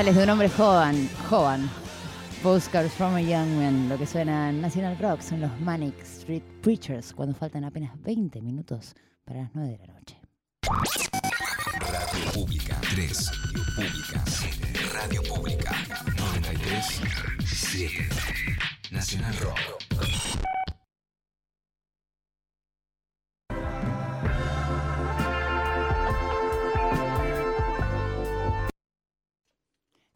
[0.00, 1.70] Postales de un hombre joven, joven.
[2.42, 3.86] Postcards from a Young Man.
[3.86, 8.40] Lo que suena en National Rock son los Manic Street Preachers cuando faltan apenas 20
[8.40, 8.94] minutos
[9.26, 10.16] para las 9 de la noche.
[11.80, 13.30] Radio Pública 3.
[13.76, 14.72] Pública 7.
[14.94, 15.70] Radio Pública
[16.16, 17.02] 93
[17.44, 18.08] 7.
[18.92, 20.59] Nacional Rock.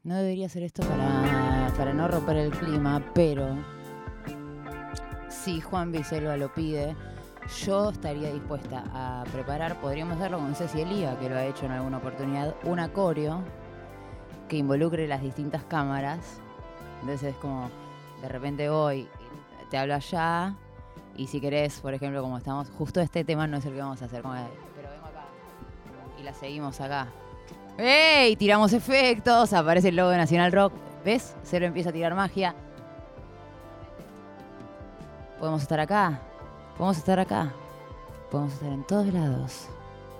[0.04, 3.56] No debería hacer esto para, para no romper el clima, pero
[5.30, 6.94] si Juan Biselva lo pide,
[7.64, 11.72] yo estaría dispuesta a preparar, podríamos hacerlo con Ceci Elía, que lo ha hecho en
[11.72, 13.42] alguna oportunidad, un acorio
[14.46, 16.38] que involucre las distintas cámaras.
[17.00, 17.70] Entonces es como
[18.20, 19.08] de repente voy,
[19.70, 20.54] te hablo allá,
[21.16, 24.02] y si querés, por ejemplo, como estamos, justo este tema no es el que vamos
[24.02, 24.34] a hacer, como
[24.76, 25.24] pero vengo acá,
[26.20, 27.08] y la seguimos acá.
[27.76, 28.36] ¡Ey!
[28.36, 30.72] Tiramos efectos, aparece el logo de Nacional Rock,
[31.04, 31.34] ¿ves?
[31.42, 32.54] Cero empieza a tirar magia.
[35.40, 36.20] Podemos estar acá,
[36.78, 37.52] podemos estar acá,
[38.30, 39.68] podemos estar en todos lados.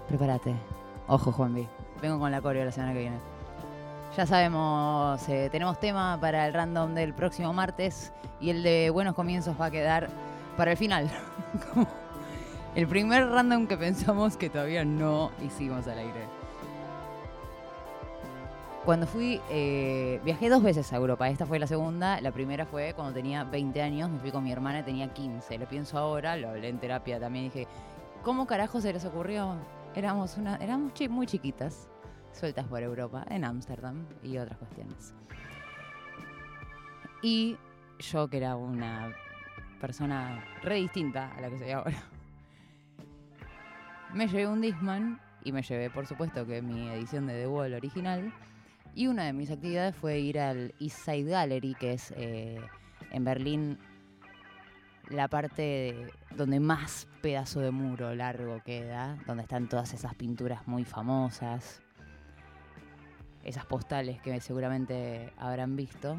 [0.09, 0.55] Prepárate.
[1.07, 1.69] Ojo, Juanvi.
[2.03, 3.19] Vengo con la coreo la semana que viene.
[4.17, 9.15] Ya sabemos, eh, tenemos tema para el random del próximo martes y el de buenos
[9.15, 10.09] comienzos va a quedar
[10.57, 11.11] para el final.
[12.75, 16.34] El primer random que pensamos que todavía no hicimos al aire.
[18.85, 21.31] Cuando fui, eh, viajé dos veces a Europa.
[21.31, 22.21] Esta fue la segunda.
[22.21, 24.11] La primera fue cuando tenía 20 años.
[24.11, 25.57] Me fui con mi hermana, tenía 15.
[25.57, 27.47] Lo pienso ahora, lo hablé en terapia también.
[27.47, 27.67] Dije,
[28.23, 29.57] ¿cómo carajo se les ocurrió?
[29.95, 31.89] Éramos, una, éramos muy chiquitas,
[32.33, 35.15] sueltas por Europa, en Ámsterdam y otras cuestiones.
[37.23, 37.57] Y
[38.01, 39.15] yo, que era una
[39.81, 42.03] persona re distinta a la que soy ahora,
[44.13, 47.73] me llevé un Discman y me llevé, por supuesto, que mi edición de The Wall
[47.73, 48.31] original.
[48.95, 52.61] Y una de mis actividades fue ir al East Side Gallery, que es eh,
[53.11, 53.79] en Berlín
[55.11, 60.67] la parte de- donde más pedazo de muro largo queda, donde están todas esas pinturas
[60.69, 61.83] muy famosas,
[63.43, 66.17] esas postales que seguramente habrán visto.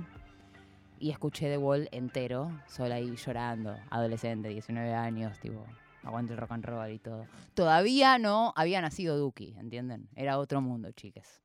[0.99, 5.65] Y escuché The Wall entero, sola ahí llorando, adolescente, 19 años, tipo,
[6.03, 7.25] aguante el rock and roll y todo.
[7.53, 10.07] Todavía no había nacido Duki, ¿entienden?
[10.15, 11.41] Era otro mundo, chiques.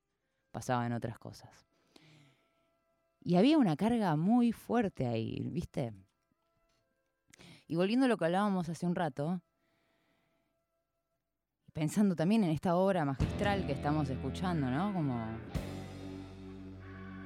[0.50, 1.66] Pasaban otras cosas.
[3.22, 5.92] Y había una carga muy fuerte ahí, ¿viste?
[7.66, 9.42] Y volviendo a lo que hablábamos hace un rato,
[11.72, 14.92] pensando también en esta obra magistral que estamos escuchando, ¿no?
[14.92, 15.24] Como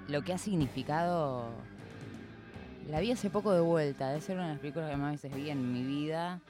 [0.09, 1.49] lo que ha significado.
[2.91, 5.35] La vi hace poco de vuelta, debe ser una de las películas que más veces
[5.35, 6.41] vi en mi vida.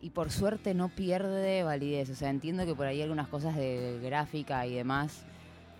[0.00, 2.08] Y por suerte no pierde validez.
[2.10, 5.24] O sea, entiendo que por ahí algunas cosas de gráfica y demás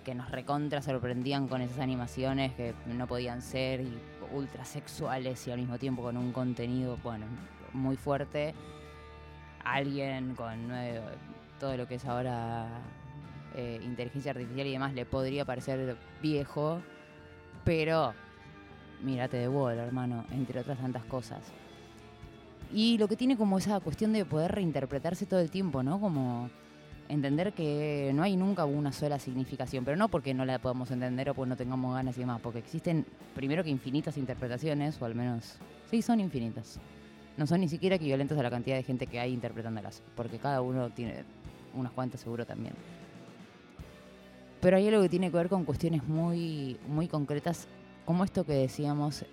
[0.05, 3.99] que nos recontra sorprendían con esas animaciones que no podían ser y
[4.33, 7.27] ultra sexuales y al mismo tiempo con un contenido, bueno,
[7.73, 8.55] muy fuerte.
[9.65, 11.01] Alguien con eh,
[11.59, 12.69] todo lo que es ahora
[13.55, 16.81] eh, inteligencia artificial y demás le podría parecer viejo,
[17.65, 18.15] pero
[19.03, 21.41] mírate de Wall, hermano, entre otras tantas cosas.
[22.73, 26.01] Y lo que tiene como esa cuestión de poder reinterpretarse todo el tiempo, ¿no?
[26.01, 26.51] Como
[27.09, 31.31] entender que no hay nunca una sola significación, pero no porque no la podamos entender
[31.31, 35.15] o porque no tengamos ganas y demás, porque existen primero que infinitas interpretaciones, o al
[35.15, 35.57] menos,
[35.91, 36.79] sí, son infinitas.
[37.37, 40.61] No son ni siquiera equivalentes a la cantidad de gente que hay interpretándolas, porque cada
[40.61, 41.25] uno tiene
[41.75, 42.75] unas cuantas seguro también.
[44.61, 47.69] Pero hay algo que tiene que ver con cuestiones muy, muy concretas,
[48.05, 49.25] como esto que decíamos,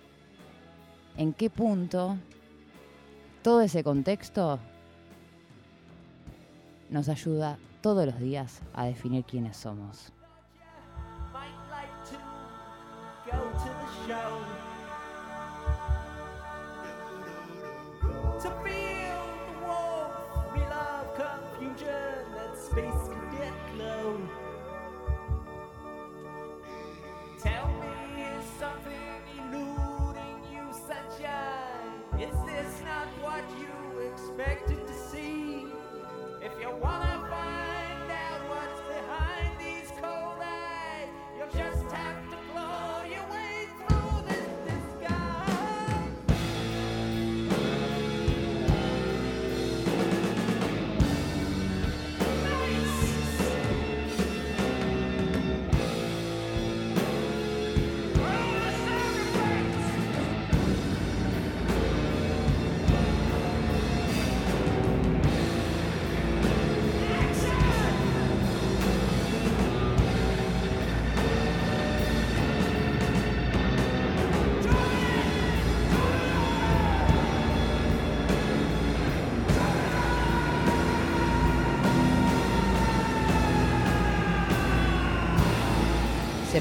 [1.16, 2.16] en qué punto
[3.42, 4.58] todo ese contexto
[6.92, 10.12] nos ayuda todos los días a definir quiénes somos.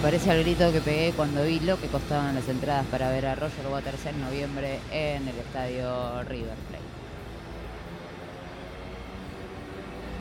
[0.01, 3.35] Parece al grito que pegué cuando vi lo que costaban las entradas para ver a
[3.35, 6.83] Roger Waters en noviembre en el estadio River Plate.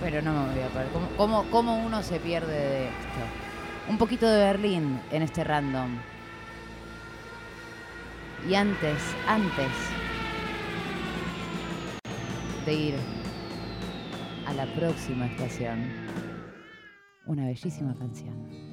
[0.03, 0.93] Pero no me voy a perder.
[0.93, 3.20] ¿Cómo, cómo, cómo uno se pierde de esto?
[3.89, 5.97] Un poquito de Berlín en este random.
[8.49, 9.70] Y antes, antes
[12.66, 12.95] de ir
[14.47, 15.87] a la próxima estación,
[17.26, 18.69] una bellísima canción.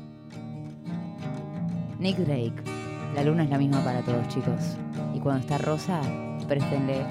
[1.99, 2.53] Nick Drake,
[3.15, 4.77] La luna es la misma para todos, chicos.
[5.15, 5.99] Y cuando está rosa,
[6.47, 7.03] préstenle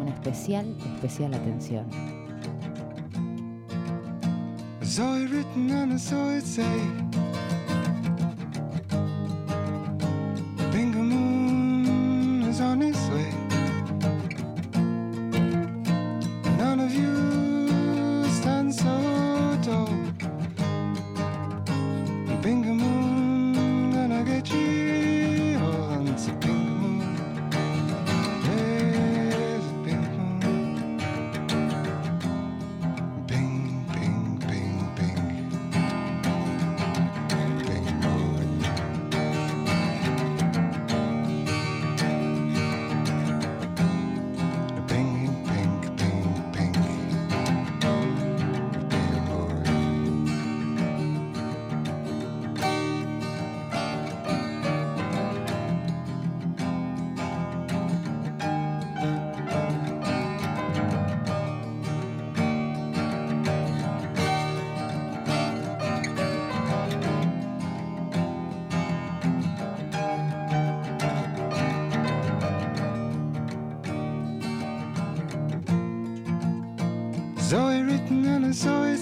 [0.00, 1.86] una especial, especial atención.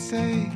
[0.01, 0.50] Say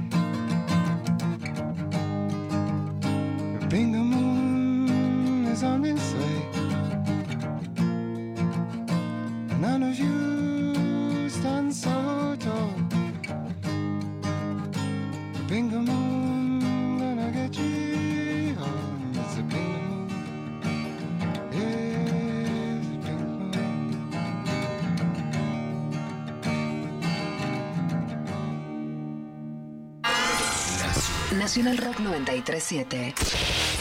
[31.54, 33.73] Nacional Rock 937.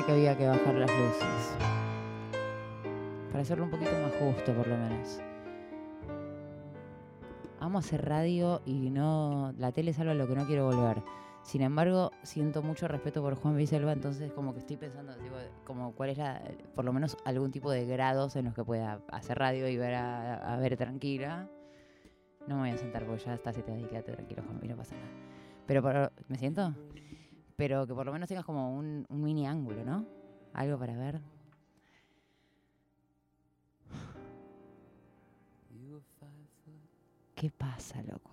[0.00, 1.56] Que había que bajar las luces.
[3.30, 5.20] Para hacerlo un poquito más justo, por lo menos.
[7.60, 9.52] Amo hacer radio y no.
[9.58, 11.02] La tele es algo a lo que no quiero volver.
[11.42, 15.12] Sin embargo, siento mucho respeto por Juan Biselva, entonces como que estoy pensando,
[15.64, 16.40] como cuál es la,
[16.74, 19.94] por lo menos algún tipo de grados en los que pueda hacer radio y ver
[19.96, 21.48] a, ver tranquila.
[22.46, 24.94] No me voy a sentar porque ya está, se te quédate tranquilo, Juan, no pasa
[24.94, 25.08] nada.
[25.66, 26.74] Pero, por- ¿me siento?
[27.56, 30.06] Pero que por lo menos tengas como un, un mini ángulo, ¿no?
[30.52, 31.20] Algo para ver.
[37.34, 38.30] ¿Qué pasa, loco?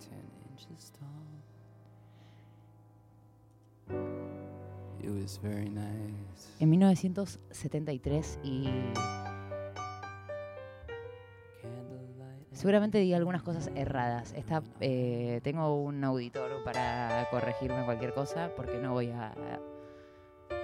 [0.00, 1.28] ten inches tall.
[5.00, 6.50] It was very nice.
[6.58, 8.68] En 1973 y
[12.58, 14.34] seguramente diga algunas cosas erradas.
[14.80, 19.32] Eh, tengo un auditor para corregirme cualquier cosa porque no voy a,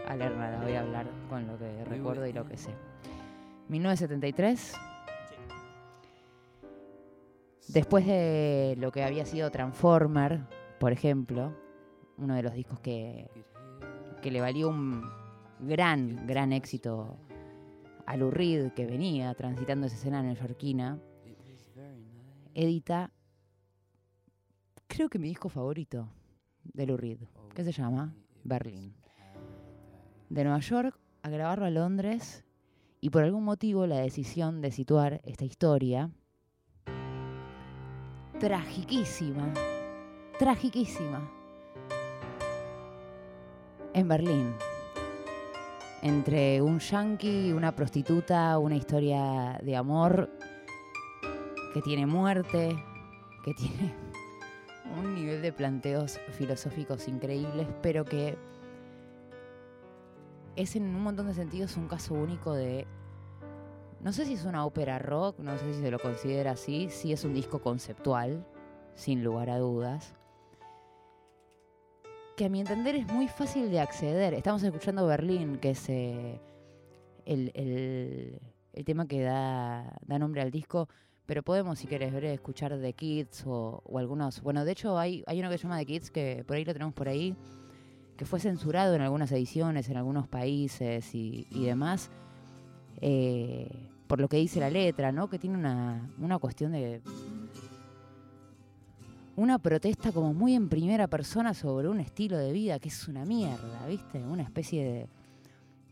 [0.04, 2.72] a leer nada, voy a hablar con lo que recuerdo y lo que sé.
[3.68, 4.74] 1973.
[7.68, 10.40] Después de lo que había sido Transformer,
[10.80, 11.52] por ejemplo,
[12.18, 13.30] uno de los discos que,
[14.20, 15.08] que le valió un
[15.60, 17.16] gran, gran éxito
[18.04, 20.98] a Lou Reed, que venía transitando esa escena neoyorquina,
[22.54, 23.12] edita,
[24.86, 26.08] creo que mi disco favorito
[26.62, 27.18] de Lou Reed,
[27.54, 28.94] que se llama Berlín.
[30.30, 32.44] De Nueva York a grabarlo a Londres
[33.00, 36.10] y por algún motivo la decisión de situar esta historia
[38.38, 39.52] tragiquísima,
[40.38, 41.30] tragiquísima,
[43.92, 44.54] en Berlín.
[46.02, 50.30] Entre un yankee, una prostituta, una historia de amor
[51.74, 52.74] que tiene muerte,
[53.44, 53.92] que tiene
[54.98, 58.38] un nivel de planteos filosóficos increíbles, pero que
[60.56, 62.86] es en un montón de sentidos un caso único de
[64.02, 66.88] No sé si es una ópera rock, no sé si se lo considera así.
[66.90, 68.46] Sí es un disco conceptual,
[68.94, 70.14] sin lugar a dudas.
[72.36, 74.34] Que a mi entender es muy fácil de acceder.
[74.34, 76.40] Estamos escuchando Berlín, que es eh,
[77.24, 78.40] el, el-
[78.74, 80.88] el tema que da, da nombre al disco.
[81.26, 84.42] Pero podemos, si querés, ver, escuchar The Kids o, o algunos.
[84.42, 86.72] Bueno, de hecho, hay, hay uno que se llama The Kids, que por ahí lo
[86.72, 87.34] tenemos por ahí,
[88.16, 92.10] que fue censurado en algunas ediciones, en algunos países y, y demás,
[93.00, 95.28] eh, por lo que dice la letra, ¿no?
[95.28, 97.00] Que tiene una, una cuestión de.
[99.36, 103.24] Una protesta como muy en primera persona sobre un estilo de vida que es una
[103.24, 104.18] mierda, ¿viste?
[104.22, 105.08] Una especie de,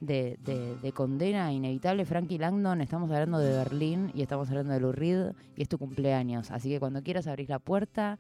[0.03, 2.05] de, de- de condena inevitable.
[2.05, 5.79] Frankie Langdon, estamos hablando de Berlín y estamos hablando de Lou Reed y es tu
[5.79, 6.51] cumpleaños.
[6.51, 8.19] Así que cuando quieras abrir la puerta,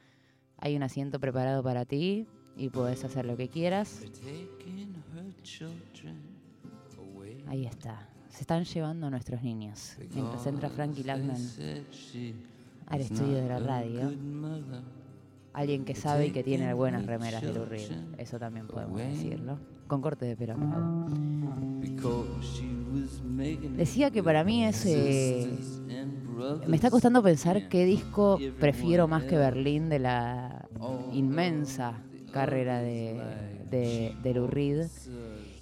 [0.59, 2.27] hay un asiento preparado para ti
[2.57, 4.01] y puedes hacer lo que quieras.
[7.49, 8.09] Ahí está.
[8.29, 9.97] Se están llevando a nuestros niños.
[10.15, 11.37] Mientras entra Frankie Langdon,
[12.87, 14.11] al estudio de la radio,
[15.53, 17.91] alguien que sabe y que tiene buenas remeras de Lou Reed.
[18.19, 19.59] Eso también podemos decirlo.
[19.87, 20.55] Con corte de pelo.
[23.77, 24.87] Decía que para mí es...
[24.87, 25.59] eh,
[26.67, 30.69] me está costando pensar qué disco prefiero más que Berlín de la
[31.13, 32.01] inmensa
[32.33, 33.21] carrera de,
[33.71, 34.87] de, de Lou Reed.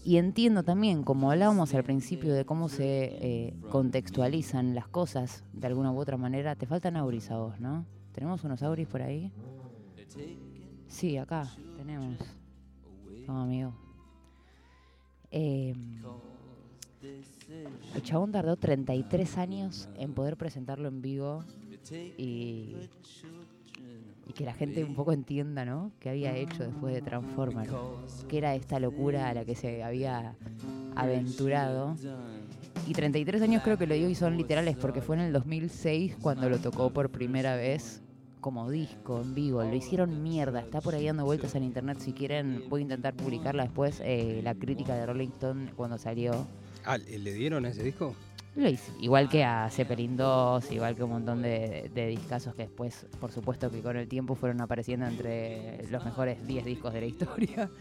[0.03, 5.67] Y entiendo también, como hablábamos al principio, de cómo se eh, contextualizan las cosas de
[5.67, 6.55] alguna u otra manera.
[6.55, 7.85] Te faltan auris a vos, ¿no?
[8.13, 9.31] ¿Tenemos unos auris por ahí?
[10.89, 12.19] Sí, acá tenemos.
[13.27, 13.73] Toma, amigo.
[15.31, 15.75] Eh,
[17.95, 21.45] el chabón tardó 33 años en poder presentarlo en vivo
[22.19, 22.77] y,
[24.35, 25.93] que la gente un poco entienda, ¿no?
[25.99, 27.69] ¿Qué había hecho después de Transformer?
[28.29, 30.37] ¿Qué era esta locura a la que se había
[30.95, 31.97] aventurado?
[32.87, 36.17] Y 33 años creo que lo dio y son literales porque fue en el 2006
[36.21, 38.03] cuando lo tocó por primera vez
[38.41, 39.63] como disco en vivo.
[39.63, 40.61] Lo hicieron mierda.
[40.61, 41.99] Está por ahí dando vueltas en internet.
[42.01, 44.01] Si quieren, voy a intentar publicarla después.
[44.05, 46.47] eh, la crítica de Rolling Stone cuando salió.
[46.85, 48.15] Ah, ¿le dieron a ese disco?
[48.57, 48.91] Lo hice.
[49.01, 53.31] Igual que a Zeppelin 2, igual que un montón de, de discazos que después, por
[53.31, 57.71] supuesto, que con el tiempo fueron apareciendo entre los mejores 10 discos de la historia.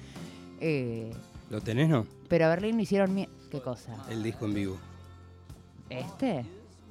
[0.61, 1.09] Eh,
[1.49, 2.05] ¿Lo tenés, no?
[2.27, 3.95] pero a Berlín lo hicieron mie- ¿Qué cosa?
[4.09, 4.77] El disco en vivo.
[5.89, 6.45] ¿Este?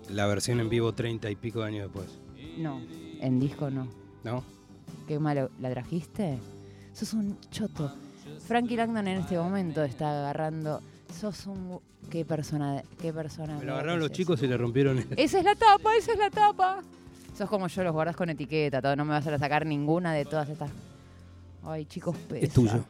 [0.09, 2.19] La versión en vivo 30 y pico de años después.
[2.57, 2.81] No.
[3.21, 3.89] En disco no.
[4.25, 4.45] ¿No?
[5.07, 5.51] Qué malo.
[5.61, 6.39] ¿La trajiste?
[6.93, 7.95] Sos un choto.
[8.47, 10.81] Frankie Langdon en este momento está agarrando.
[11.13, 11.81] Sos un.
[12.11, 12.83] ¿Qué persona?
[13.01, 13.59] ¿Qué persona?
[13.59, 15.07] Me lo agarraron los chicos y le rompieron el...
[15.17, 16.83] Esa es la tapa, esa es la tapa.
[17.37, 18.97] Sos como yo, los guardas con etiqueta, todo.
[18.97, 20.71] No me vas a sacar ninguna de todas estas.
[21.65, 22.47] Ay, chicos, pesa.
[22.47, 22.85] Es tuyo.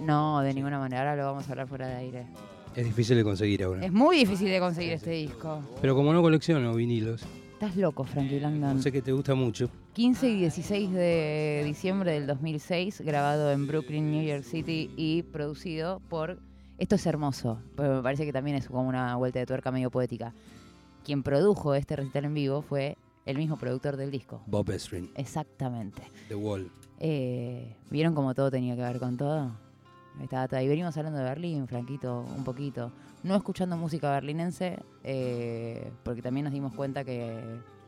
[0.00, 1.02] No, de ninguna manera.
[1.02, 2.26] Ahora lo vamos a hablar fuera de aire.
[2.74, 3.84] Es difícil de conseguir ahora.
[3.84, 5.60] Es muy difícil de conseguir este disco.
[5.80, 7.22] Pero como no colecciono vinilos,
[7.60, 8.80] Estás loco, Frankie Langdon.
[8.80, 9.68] sé que te gusta mucho.
[9.92, 16.00] 15 y 16 de diciembre del 2006, grabado en Brooklyn, New York City y producido
[16.08, 16.38] por...
[16.78, 19.90] Esto es hermoso, pero me parece que también es como una vuelta de tuerca medio
[19.90, 20.32] poética.
[21.04, 22.96] Quien produjo este recital en vivo fue
[23.26, 24.40] el mismo productor del disco.
[24.46, 26.00] Bob Ezrin, Exactamente.
[26.28, 26.70] The Wall.
[26.98, 29.52] Eh, ¿Vieron cómo todo tenía que ver con todo?
[30.22, 30.60] Estaba todo.
[30.60, 32.92] Y venimos hablando de Berlín, Franquito, un poquito.
[33.22, 37.38] No escuchando música berlinense, eh, porque también nos dimos cuenta que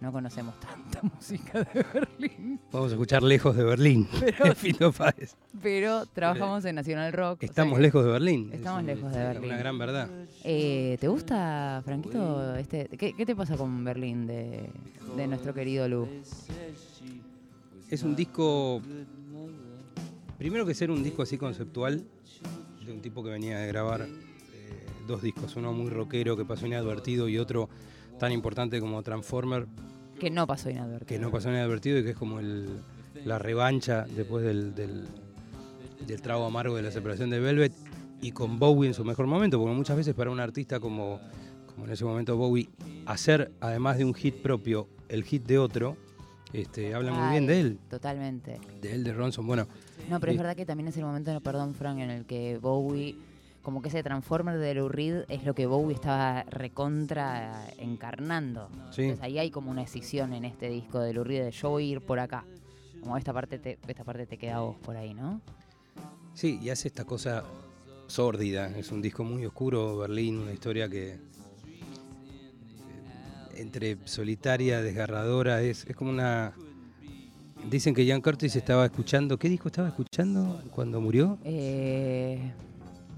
[0.01, 2.61] no conocemos tanta música de Berlín.
[2.71, 4.09] Vamos a escuchar Lejos de Berlín.
[4.21, 5.37] Pero- Fito Páez.
[5.63, 7.39] Pero trabajamos en Nacional Rock.
[7.39, 8.51] o sea Estamos lejos de Berlín.
[8.53, 9.45] Estamos Es- lejos de es Berlín.
[9.51, 10.09] Una gran verdad.
[10.45, 12.55] Eh, ¿Te gusta, Franquito?
[12.57, 14.71] Este, ¿qué, qué te pasa con Berlín de,
[15.17, 16.09] de nuestro querido Lu?
[17.91, 18.81] Es un disco.
[20.39, 22.05] Primero que ser un disco así conceptual,
[22.85, 26.67] de un tipo que venía de grabar eh, dos discos, uno muy rockero que pasó
[26.67, 27.69] inadvertido y otro
[28.19, 29.67] tan importante como Transformer,
[30.19, 31.07] Que no pasó inadvertido.
[31.07, 32.81] que no pasó inadvertido y que es como el-
[33.25, 35.05] la revancha después del, del,
[36.07, 37.73] del trago amargo de la separación de Velvet
[38.21, 41.21] y con Bowie en su mejor momento, porque muchas veces para un artista como,
[41.67, 42.69] como en ese momento Bowie,
[43.07, 45.97] hacer además de un hit propio el hit de otro,
[46.53, 48.59] este, habla muy bien de él, Totalmente.
[48.81, 49.47] de él, de Ronson.
[49.47, 49.67] Bueno,
[50.09, 53.17] No, pero es verdad que también es el momento, perdón, Frank, en el que Bowie,
[53.63, 58.69] como que ese Transformer de Lou Reed es lo que Bowie estaba recontra encarnando.
[58.91, 59.03] Sí.
[59.03, 61.85] Entonces ahí hay como una escisión en este disco de Lou Reed de yo voy
[61.85, 62.45] a ir por acá.
[63.01, 65.41] Como esta parte te, esta parte te queda a vos por ahí, ¿no?
[66.35, 67.45] Sí, y hace esta cosa
[68.07, 68.69] sórdida.
[68.77, 71.13] Es un disco muy oscuro, Berlín, una historia que.
[71.15, 71.19] eh,
[73.57, 76.53] entre solitaria, desgarradora, es, es como una.
[77.71, 79.39] Dicen que Ian Curtis estaba escuchando.
[79.39, 81.39] ¿Qué disco estaba escuchando cuando murió?
[81.45, 82.39] Eh,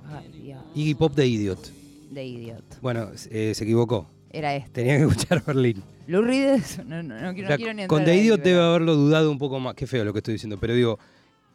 [0.07, 0.55] ay.
[0.74, 1.72] Iggy Pop de Idiot.
[2.11, 2.80] De Idiot.
[2.80, 4.09] Bueno, eh, se equivocó.
[4.30, 4.70] era este.
[4.82, 5.82] Tenía que escuchar Berlín.
[6.07, 8.42] Lou Reed no, no, no quiero, O no sea, quiero ni con The ahí, Idiot
[8.42, 9.74] pero- debe haberlo dudado un poco más.
[9.74, 10.99] Qué feo lo que estoy diciendo, pero digo,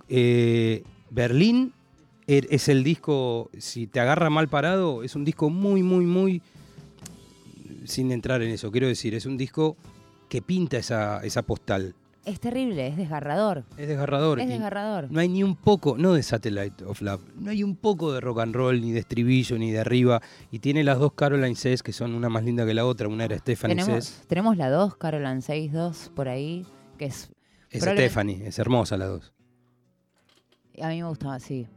[0.09, 1.71] eh, Berlín
[2.27, 6.41] er- es el disco, si te agarra mal parado, es un disco muy, muy, muy,
[7.85, 9.77] sin entrar en eso, quiero decir, es un disco
[10.27, 11.93] que pinta esa, esa postal.
[12.25, 13.63] Es terrible, es desgarrador.
[13.77, 14.39] Es desgarrador.
[14.39, 15.09] Es desgarrador.
[15.09, 18.19] No hay ni un poco, no de Satellite of Love, no hay un poco de
[18.19, 20.21] rock and roll, ni de estribillo, ni de arriba.
[20.51, 23.07] Y tiene las dos Caroline Says, que son una más linda que la otra.
[23.07, 24.27] Una era Stephanie Tenemos, Says.
[24.27, 26.65] tenemos la 2, Caroline 6-2, por ahí,
[26.97, 27.31] que es...
[27.69, 29.31] Es Stephanie, es hermosa la dos.
[30.81, 31.67] A mí me gustaba así.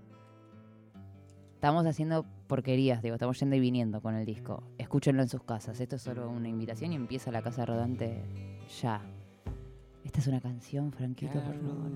[1.55, 4.63] Estamos haciendo porquerías, digo, estamos yendo y viniendo con el disco.
[4.79, 5.81] Escúchenlo en sus casas.
[5.81, 8.23] Esto es solo una invitación y empieza la casa rodante
[8.83, 9.03] ya.
[10.05, 11.91] Esta es una canción, Franquito, por favor.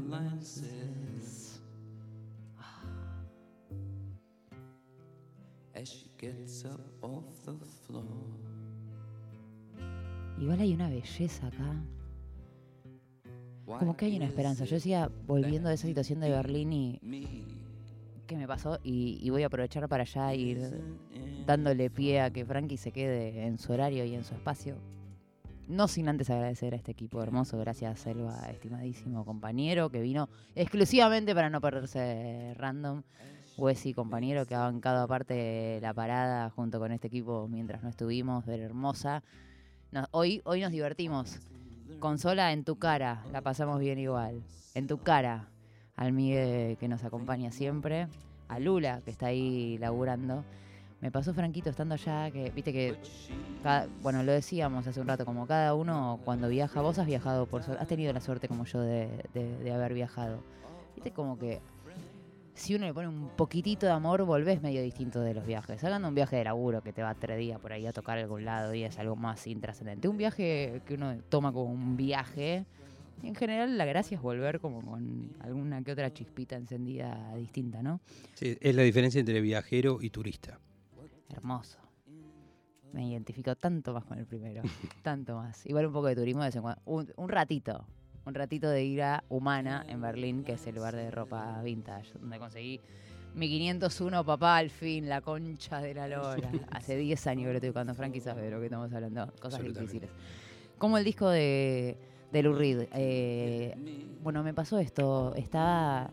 [10.39, 11.83] Igual hay una belleza acá.
[13.79, 14.65] Como que hay una esperanza.
[14.65, 17.01] Yo decía, volviendo de esa situación de Berlín y
[18.27, 20.59] qué me pasó, y, y voy a aprovechar para ya ir
[21.47, 24.77] dándole pie a que Frankie se quede en su horario y en su espacio.
[25.69, 31.35] No sin antes agradecer a este equipo hermoso, gracias Selva, estimadísimo compañero, que vino exclusivamente
[31.35, 33.03] para no perderse random.
[33.57, 38.45] Wesy, compañero, que ha bancado aparte la parada junto con este equipo mientras no estuvimos,
[38.45, 39.25] ver hermosa.
[40.13, 41.41] Hoy, hoy nos divertimos.
[41.99, 44.43] Consola en tu cara, la pasamos bien igual.
[44.75, 45.49] En tu cara,
[45.97, 48.07] al Miguel que nos acompaña siempre,
[48.49, 50.45] a Lula que está ahí laburando.
[51.01, 52.97] Me pasó Franquito estando allá, que viste que,
[53.63, 57.47] cada- bueno, lo decíamos hace un rato, como cada uno cuando viaja, vos has viajado
[57.47, 60.43] por has tenido la suerte como yo de, de- de haber viajado.
[60.95, 61.61] Viste como que
[62.55, 65.85] si uno le pone un poquitito de amor, volvés medio distinto de los viajes.
[65.85, 68.17] Hablando de un viaje de laburo que te va tres días por ahí a tocar
[68.17, 70.09] algún lado y es algo más intrascendente.
[70.09, 72.65] Un viaje que uno toma como un viaje.
[73.23, 78.01] En general, la gracia es volver como con alguna que otra chispita encendida distinta, ¿no?
[78.35, 80.59] Sí, es la diferencia entre viajero y turista.
[81.29, 81.79] Hermoso.
[82.93, 84.63] Me identifico tanto más con el primero.
[85.03, 85.67] tanto más.
[85.67, 86.81] Igual un poco de turismo de vez en cuando.
[86.85, 87.87] Un, un ratito.
[88.25, 92.13] Un ratito de ir a Humana en Berlín, que es el lugar de ropa vintage,
[92.19, 92.81] donde conseguí
[93.37, 96.51] mi 501 papá al fin, la concha de la lora.
[96.71, 97.95] Hace 10 años que lo estoy buscando.
[97.95, 99.31] Frankie sabe de lo que estamos hablando.
[99.41, 100.11] Cosas difíciles.
[100.79, 101.99] Como el disco de,
[102.33, 102.89] de Lou Reed.
[102.95, 103.77] Eh,
[104.23, 105.35] bueno, me pasó esto.
[105.35, 106.11] Estaba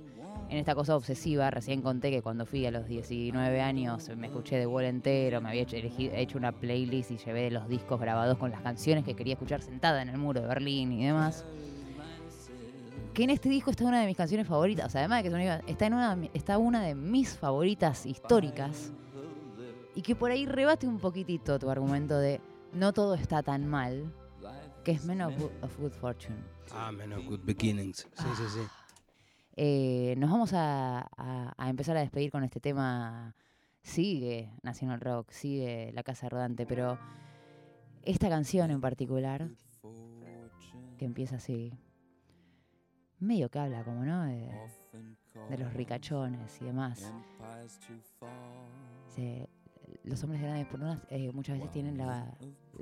[0.54, 1.49] en esta cosa obsesiva.
[1.49, 5.49] Recién conté que cuando fui a los 19 años me escuché de vuelo entero, me
[5.49, 9.62] había hecho, una playlist y llevé los discos grabados con las canciones que quería escuchar
[9.62, 11.43] sentada en el muro de Berlín y demás.
[13.14, 14.86] Que en este disco está una de mis canciones favoritas.
[14.88, 18.91] O sea, además de que una- está, en una, está una de mis favoritas históricas.
[19.95, 22.41] Y que por ahí rebate un poquitito tu argumento de
[22.74, 24.12] no todo está tan mal.
[24.84, 26.36] Que es Men of of Good Fortune.
[26.72, 27.99] Ah, menos Good Beginnings.
[28.18, 28.60] Sí, sí, sí.
[29.56, 31.10] Eh, nos vamos a,
[31.68, 33.36] empezar a despedir con este tema.
[33.82, 36.97] Sigue National Rock, sigue La Casa Rodante, pero
[38.04, 39.49] esta canción en particular,
[40.97, 41.74] que empieza así,
[43.20, 44.24] medio que habla como, ¿no?
[44.24, 44.49] De,
[45.49, 47.14] de los ricachones y demás.
[50.06, 52.34] Los hombres grandes por unas, eh, muchas veces tienen la,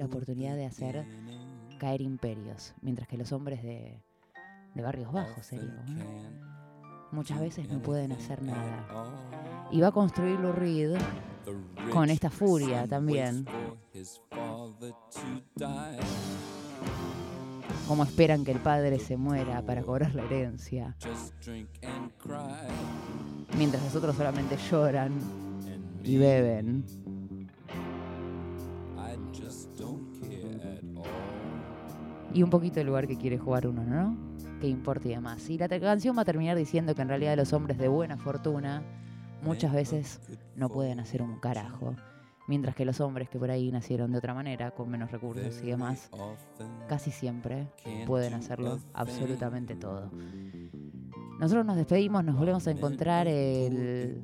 [0.04, 1.06] oportunidad de hacer
[1.80, 4.04] caer imperios, mientras que los hombres de,
[4.76, 6.51] de barrios bajos, sería, ¿no?
[7.12, 8.86] Muchas veces no pueden hacer nada.
[9.72, 10.98] Y va a construir Lou Reed
[11.92, 13.46] con esta furia también.
[17.88, 20.96] Como esperan que el padre se muera para cobrar la herencia,
[23.58, 25.20] mientras los otros solamente lloran
[26.04, 26.86] y beben.
[32.34, 34.31] Y un poquito el lugar que quiere jugar uno, ¿no?
[34.62, 35.50] Que importa y demás.
[35.50, 38.84] Y la canción va a terminar diciendo que en realidad los hombres de buena fortuna
[39.42, 40.20] muchas veces
[40.56, 41.96] no pueden hacer un carajo.
[42.48, 45.68] Mientras que los hombres que por ahí nacieron de otra manera, con menos recursos y
[45.68, 46.12] demás,
[46.88, 47.70] casi siempre
[48.06, 50.12] pueden hacerlo absolutamente todo.
[51.40, 54.22] Nosotros nos despedimos, nos volvemos a encontrar el,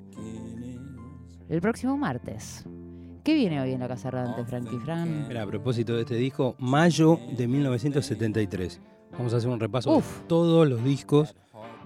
[1.50, 2.64] el próximo martes.
[3.24, 5.28] ¿Qué viene hoy en la Casa Rodante, Frankie Fran?
[5.28, 8.80] Mira, a propósito de este disco, mayo de 1973.
[9.12, 10.22] Vamos a hacer un repaso Uf.
[10.22, 11.36] de todos los discos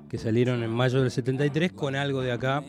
[0.10, 2.64] que salieron en mayo del 73 con algo de acá,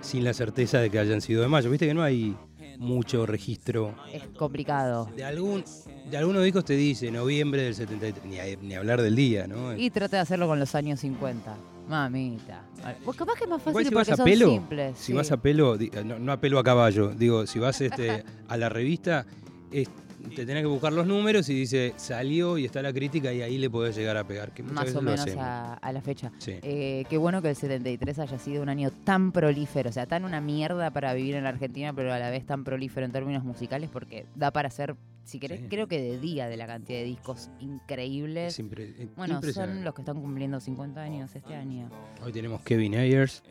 [0.00, 1.68] sin la certeza de que hayan sido de mayo.
[1.70, 2.36] Viste que no hay
[2.78, 3.94] mucho registro.
[4.12, 5.10] Es complicado.
[5.16, 5.64] De, algún,
[6.10, 9.76] de algunos discos te dice noviembre del 73, ni, a- ni hablar del día, ¿no?
[9.76, 11.56] Y trata de hacerlo con los años 50.
[11.88, 12.62] Mamita.
[13.04, 14.98] Pues capaz que es más fácil si porque vas a son pelo, simples.
[14.98, 15.12] si sí.
[15.12, 18.68] vas a pelo, no, no a pelo a caballo, digo, si vas este, a la
[18.68, 19.26] revista,
[19.70, 19.88] es
[20.34, 23.58] te tenés que buscar los números y dice, salió y está la crítica y ahí
[23.58, 24.52] le podés llegar a pegar.
[24.52, 26.30] Que Más o menos a, a la fecha.
[26.38, 26.54] Sí.
[26.62, 30.24] Eh, qué bueno que el 73 haya sido un año tan prolífero, o sea, tan
[30.24, 33.44] una mierda para vivir en la Argentina, pero a la vez tan prolífero en términos
[33.44, 35.66] musicales, porque da para hacer, si querés, Sí.
[35.68, 38.58] creo que de día de la cantidad de discos increíbles.
[38.60, 41.90] Impre- eh, Bueno, son los que están cumpliendo 50 años este año.
[42.22, 43.42] Hoy tenemos Kevin Ayers,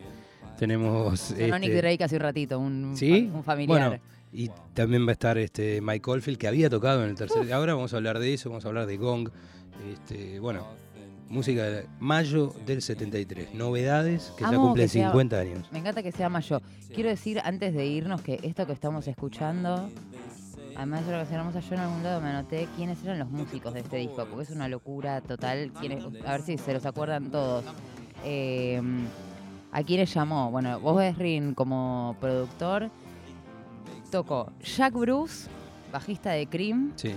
[0.58, 1.18] tenemos...
[1.20, 3.30] Sonó Nick este, Drake hace un ratito, un, ¿Sí?
[3.32, 3.88] un familiar.
[3.88, 4.02] Bueno,
[4.34, 7.52] y también va a estar este Mike Oldfield, que había tocado en el tercer...
[7.52, 9.28] Ahora vamos a hablar de eso, vamos a hablar de Gong.
[9.92, 10.66] Este, bueno,
[11.28, 13.54] música de mayo del 73.
[13.54, 15.68] Novedades que ya Amo cumplen que sea- 50 años.
[15.72, 16.60] Me encanta que sea mayo.
[16.92, 19.88] Quiero decir antes de irnos que esto que estamos escuchando,
[20.76, 23.72] además de lo que cerramos yo en algún lado me anoté quiénes eran los músicos
[23.72, 25.70] de este disco, porque es una locura total.
[26.26, 27.64] A ver si se los acuerdan todos.
[28.24, 28.80] Eh,
[29.72, 30.50] ¿A quiénes llamó?
[30.50, 32.90] Bueno, vos Esrin como productor
[34.10, 35.48] tocó Jack Bruce,
[35.92, 37.12] bajista de Cream, Sí.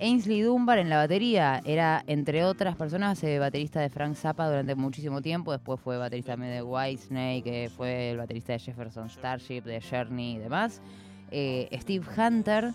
[0.00, 4.76] Ainsley Dunbar en la batería era, entre otras personas, eh, baterista de Frank Zappa durante
[4.76, 5.50] muchísimo tiempo.
[5.50, 10.36] Después fue baterista también de Whitesnake, que fue el baterista de Jefferson Starship, de Journey
[10.36, 10.80] y demás.
[11.32, 12.70] Eh, Steve Hunter,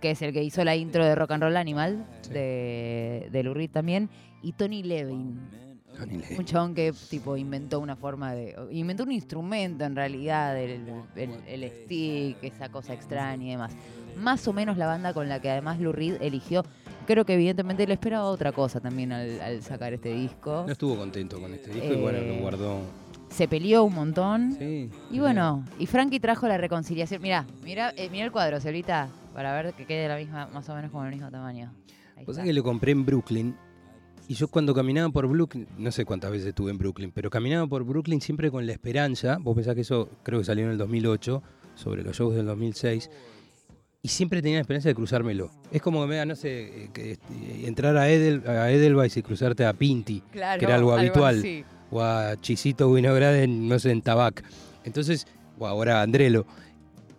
[0.00, 2.32] que es el que hizo la intro de Rock and Roll Animal, Sí.
[2.32, 4.10] de, de también.
[4.42, 5.38] Y Tony Levin.
[6.38, 8.54] Un chabón que tipo inventó una forma de.
[8.70, 10.82] inventó un instrumento en realidad, el,
[11.16, 13.72] el- el stick, esa cosa extraña y demás.
[14.16, 16.64] Más o menos la banda con la que además Lou Reed eligió.
[17.06, 20.64] Creo que evidentemente le esperaba otra cosa también al, al sacar este disco.
[20.66, 22.80] No estuvo contento con este disco y bueno, Eh, lo guardó.
[23.30, 24.52] Se peleó un montón.
[24.58, 24.90] Sí.
[25.10, 27.22] Y bueno, y Frankie trajo la reconciliación.
[27.22, 30.74] Mirá, mirá, eh, mirá el cuadro, Celita, para ver que quede la misma, más o
[30.74, 31.72] menos como el mismo tamaño.
[32.26, 33.54] Sabés que lo compré en Brooklyn.
[34.30, 37.66] Y yo cuando caminaba por Brooklyn, no sé cuántas veces estuve en Brooklyn, pero caminaba
[37.66, 40.78] por Brooklyn siempre con la esperanza, vos pensás que eso creo que salió en el
[40.78, 41.42] 2008,
[41.74, 43.08] sobre los shows del 2006,
[44.02, 45.50] y siempre tenía la esperanza de cruzármelo.
[45.72, 47.18] Es como que me da, no sé, eh, que, eh,
[47.64, 51.64] entrar a, Edel, a Edelweiss y cruzarte a Pinti, Claro, que era algo habitual, así.
[51.90, 54.44] o a Chisito Winograd no sé, en Tabac.
[54.84, 55.26] Entonces,
[55.58, 56.46] o ahora Andrelo.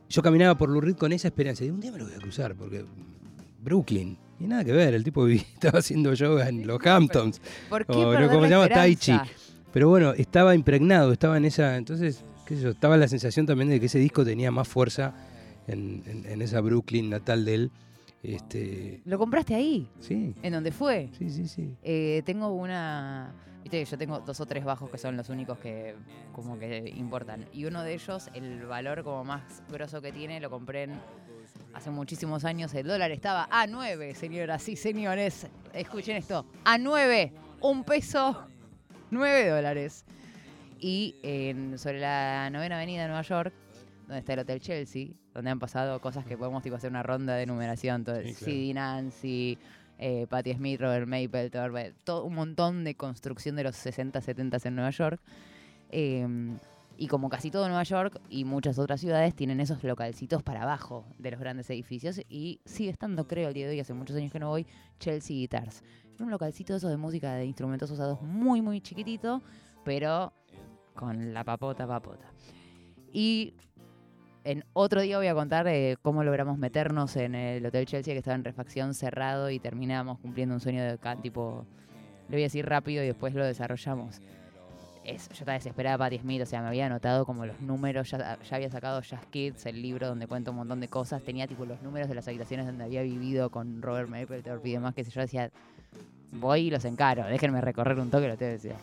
[0.09, 2.55] Yo caminaba por Lurid con esa esperanza, de un día me lo voy a cruzar,
[2.55, 2.85] porque
[3.61, 7.41] Brooklyn, y nada que ver, el tipo vivía- estaba haciendo yoga en los Hamptons.
[7.69, 8.69] ¿Por qué o no, ¿cómo se llama?
[8.69, 8.95] Tai?
[8.95, 9.13] Chi.
[9.71, 11.77] Pero bueno, estaba impregnado, estaba en esa.
[11.77, 15.13] Entonces, qué sé yo, estaba la sensación también de que ese disco tenía más fuerza
[15.67, 17.71] en, en- en esa Brooklyn natal de él.
[18.23, 19.87] Este, ¿Lo compraste ahí?
[20.01, 21.09] sí, ¿En dónde fue?
[21.17, 21.73] sí, sí, sí.
[21.83, 23.33] Eh, tengo una.
[23.63, 25.95] Viste que yo tengo dos o tres bajos que son los únicos que
[26.33, 27.45] como que importan.
[27.53, 30.99] Y uno de ellos, el valor como más grosso que tiene, lo compré en-
[31.73, 32.73] hace muchísimos años.
[32.73, 35.47] El dólar estaba a 9, señoras y señores.
[35.73, 36.45] Escuchen esto.
[36.65, 37.33] A 9.
[37.61, 38.47] Un peso,
[39.11, 40.05] 9 dólares.
[40.79, 43.53] Y en- sobre la novena avenida de Nueva York,
[44.07, 47.35] donde está el Hotel Chelsea, donde han pasado cosas que podemos tipo, hacer una ronda
[47.35, 48.03] de numeración.
[48.03, 48.73] Todo, Sí, claro.
[49.01, 49.57] Nancy,
[49.97, 54.75] eh, Patti Smith, Robert Mapplethorpe, todo un montón de construcción de los 60, 70 en
[54.75, 55.19] Nueva York.
[55.91, 56.25] Eh,
[56.99, 61.05] y como casi todo Nueva York y muchas otras ciudades tienen esos localcitos para abajo
[61.17, 64.33] de los grandes edificios y sigue estando, creo, el día de hoy, hace muchos años
[64.33, 64.67] que no voy,
[64.99, 65.81] Chelsea Guitars.
[66.19, 69.41] Un localcito de esos de música de instrumentos usados muy, muy chiquitito,
[69.85, 70.33] pero
[70.93, 72.33] con la papota, papota.
[73.13, 73.53] Y
[74.43, 78.17] en otro día voy a contar eh, cómo logramos meternos en el Hotel Chelsea, que
[78.17, 81.65] estaba en refacción cerrado y terminamos cumpliendo un sueño de acá, tipo,
[82.27, 84.19] le voy a decir rápido y después lo desarrollamos.
[85.17, 88.55] Yo estaba desesperada Patti Smith, o sea, me había anotado como los números, ya, ya
[88.55, 91.81] había sacado Jazz Kids, el libro donde cuento un montón de cosas, tenía tipo los
[91.81, 95.21] números de las habitaciones donde había vivido con Robert Mapplethorpe y demás, que sé yo,
[95.21, 95.51] decía,
[96.31, 98.75] voy y los encaro, déjenme recorrer un toque, lo te decía.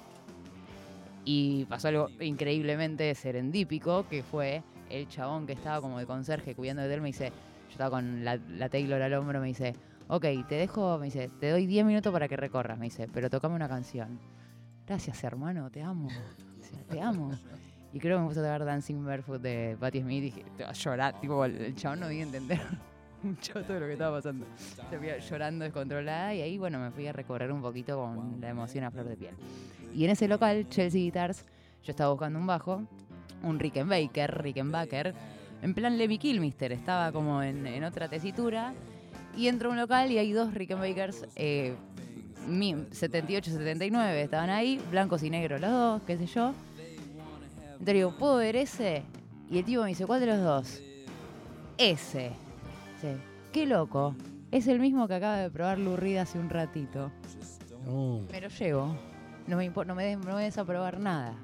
[1.24, 6.82] Y pasó algo increíblemente serendípico, que fue el chabón que estaba como de conserje cuidando
[6.82, 7.30] de él, me dice,
[7.66, 9.74] yo estaba con la, la Taylor al hombro, me dice,
[10.08, 13.30] ok, te dejo, me dice, te doy 10 minutos para que recorras, me dice, pero
[13.30, 14.18] tocame una canción.
[14.86, 16.08] Gracias, hermano, te amo.
[16.88, 17.32] Te amo.
[17.92, 20.64] Y creo que me puse a tocar Dancing Barefoot de Patti Smith y dije, te
[20.64, 21.20] vas a llorar.
[21.20, 22.60] Tipo, el, chabón no iba a entender
[23.22, 24.46] mucho todo lo que estaba pasando.
[24.88, 28.50] Se veía llorando descontrolada y ahí, bueno, me fui a recorrer un poquito con la
[28.50, 29.34] emoción a flor de piel.
[29.94, 31.44] Y en ese local, Chelsea Guitars,
[31.82, 32.82] yo estaba buscando un bajo,
[33.42, 35.14] un Rickenbacker, Rickenbacker,
[35.62, 38.72] en plan Lemmy Kilmister, estaba como en, en otra tesitura.
[39.36, 41.74] Y entro a un local y hay dos Rickenbackers, eh,
[42.92, 46.52] 78, 79, estaban ahí, blancos y negros los dos, qué sé yo.
[47.78, 49.02] Entonces digo, ¿puedo ver ese?
[49.50, 50.80] Y el tipo me dice, ¿cuál de los dos?
[51.78, 52.30] Ese.
[52.94, 53.16] Dice,
[53.52, 54.14] qué loco.
[54.50, 57.10] Es el mismo que acaba de probar Reed hace un ratito.
[57.84, 58.20] No.
[58.30, 58.96] Me lo llevo.
[59.46, 61.34] No me, no me, des- no me des a probar nada.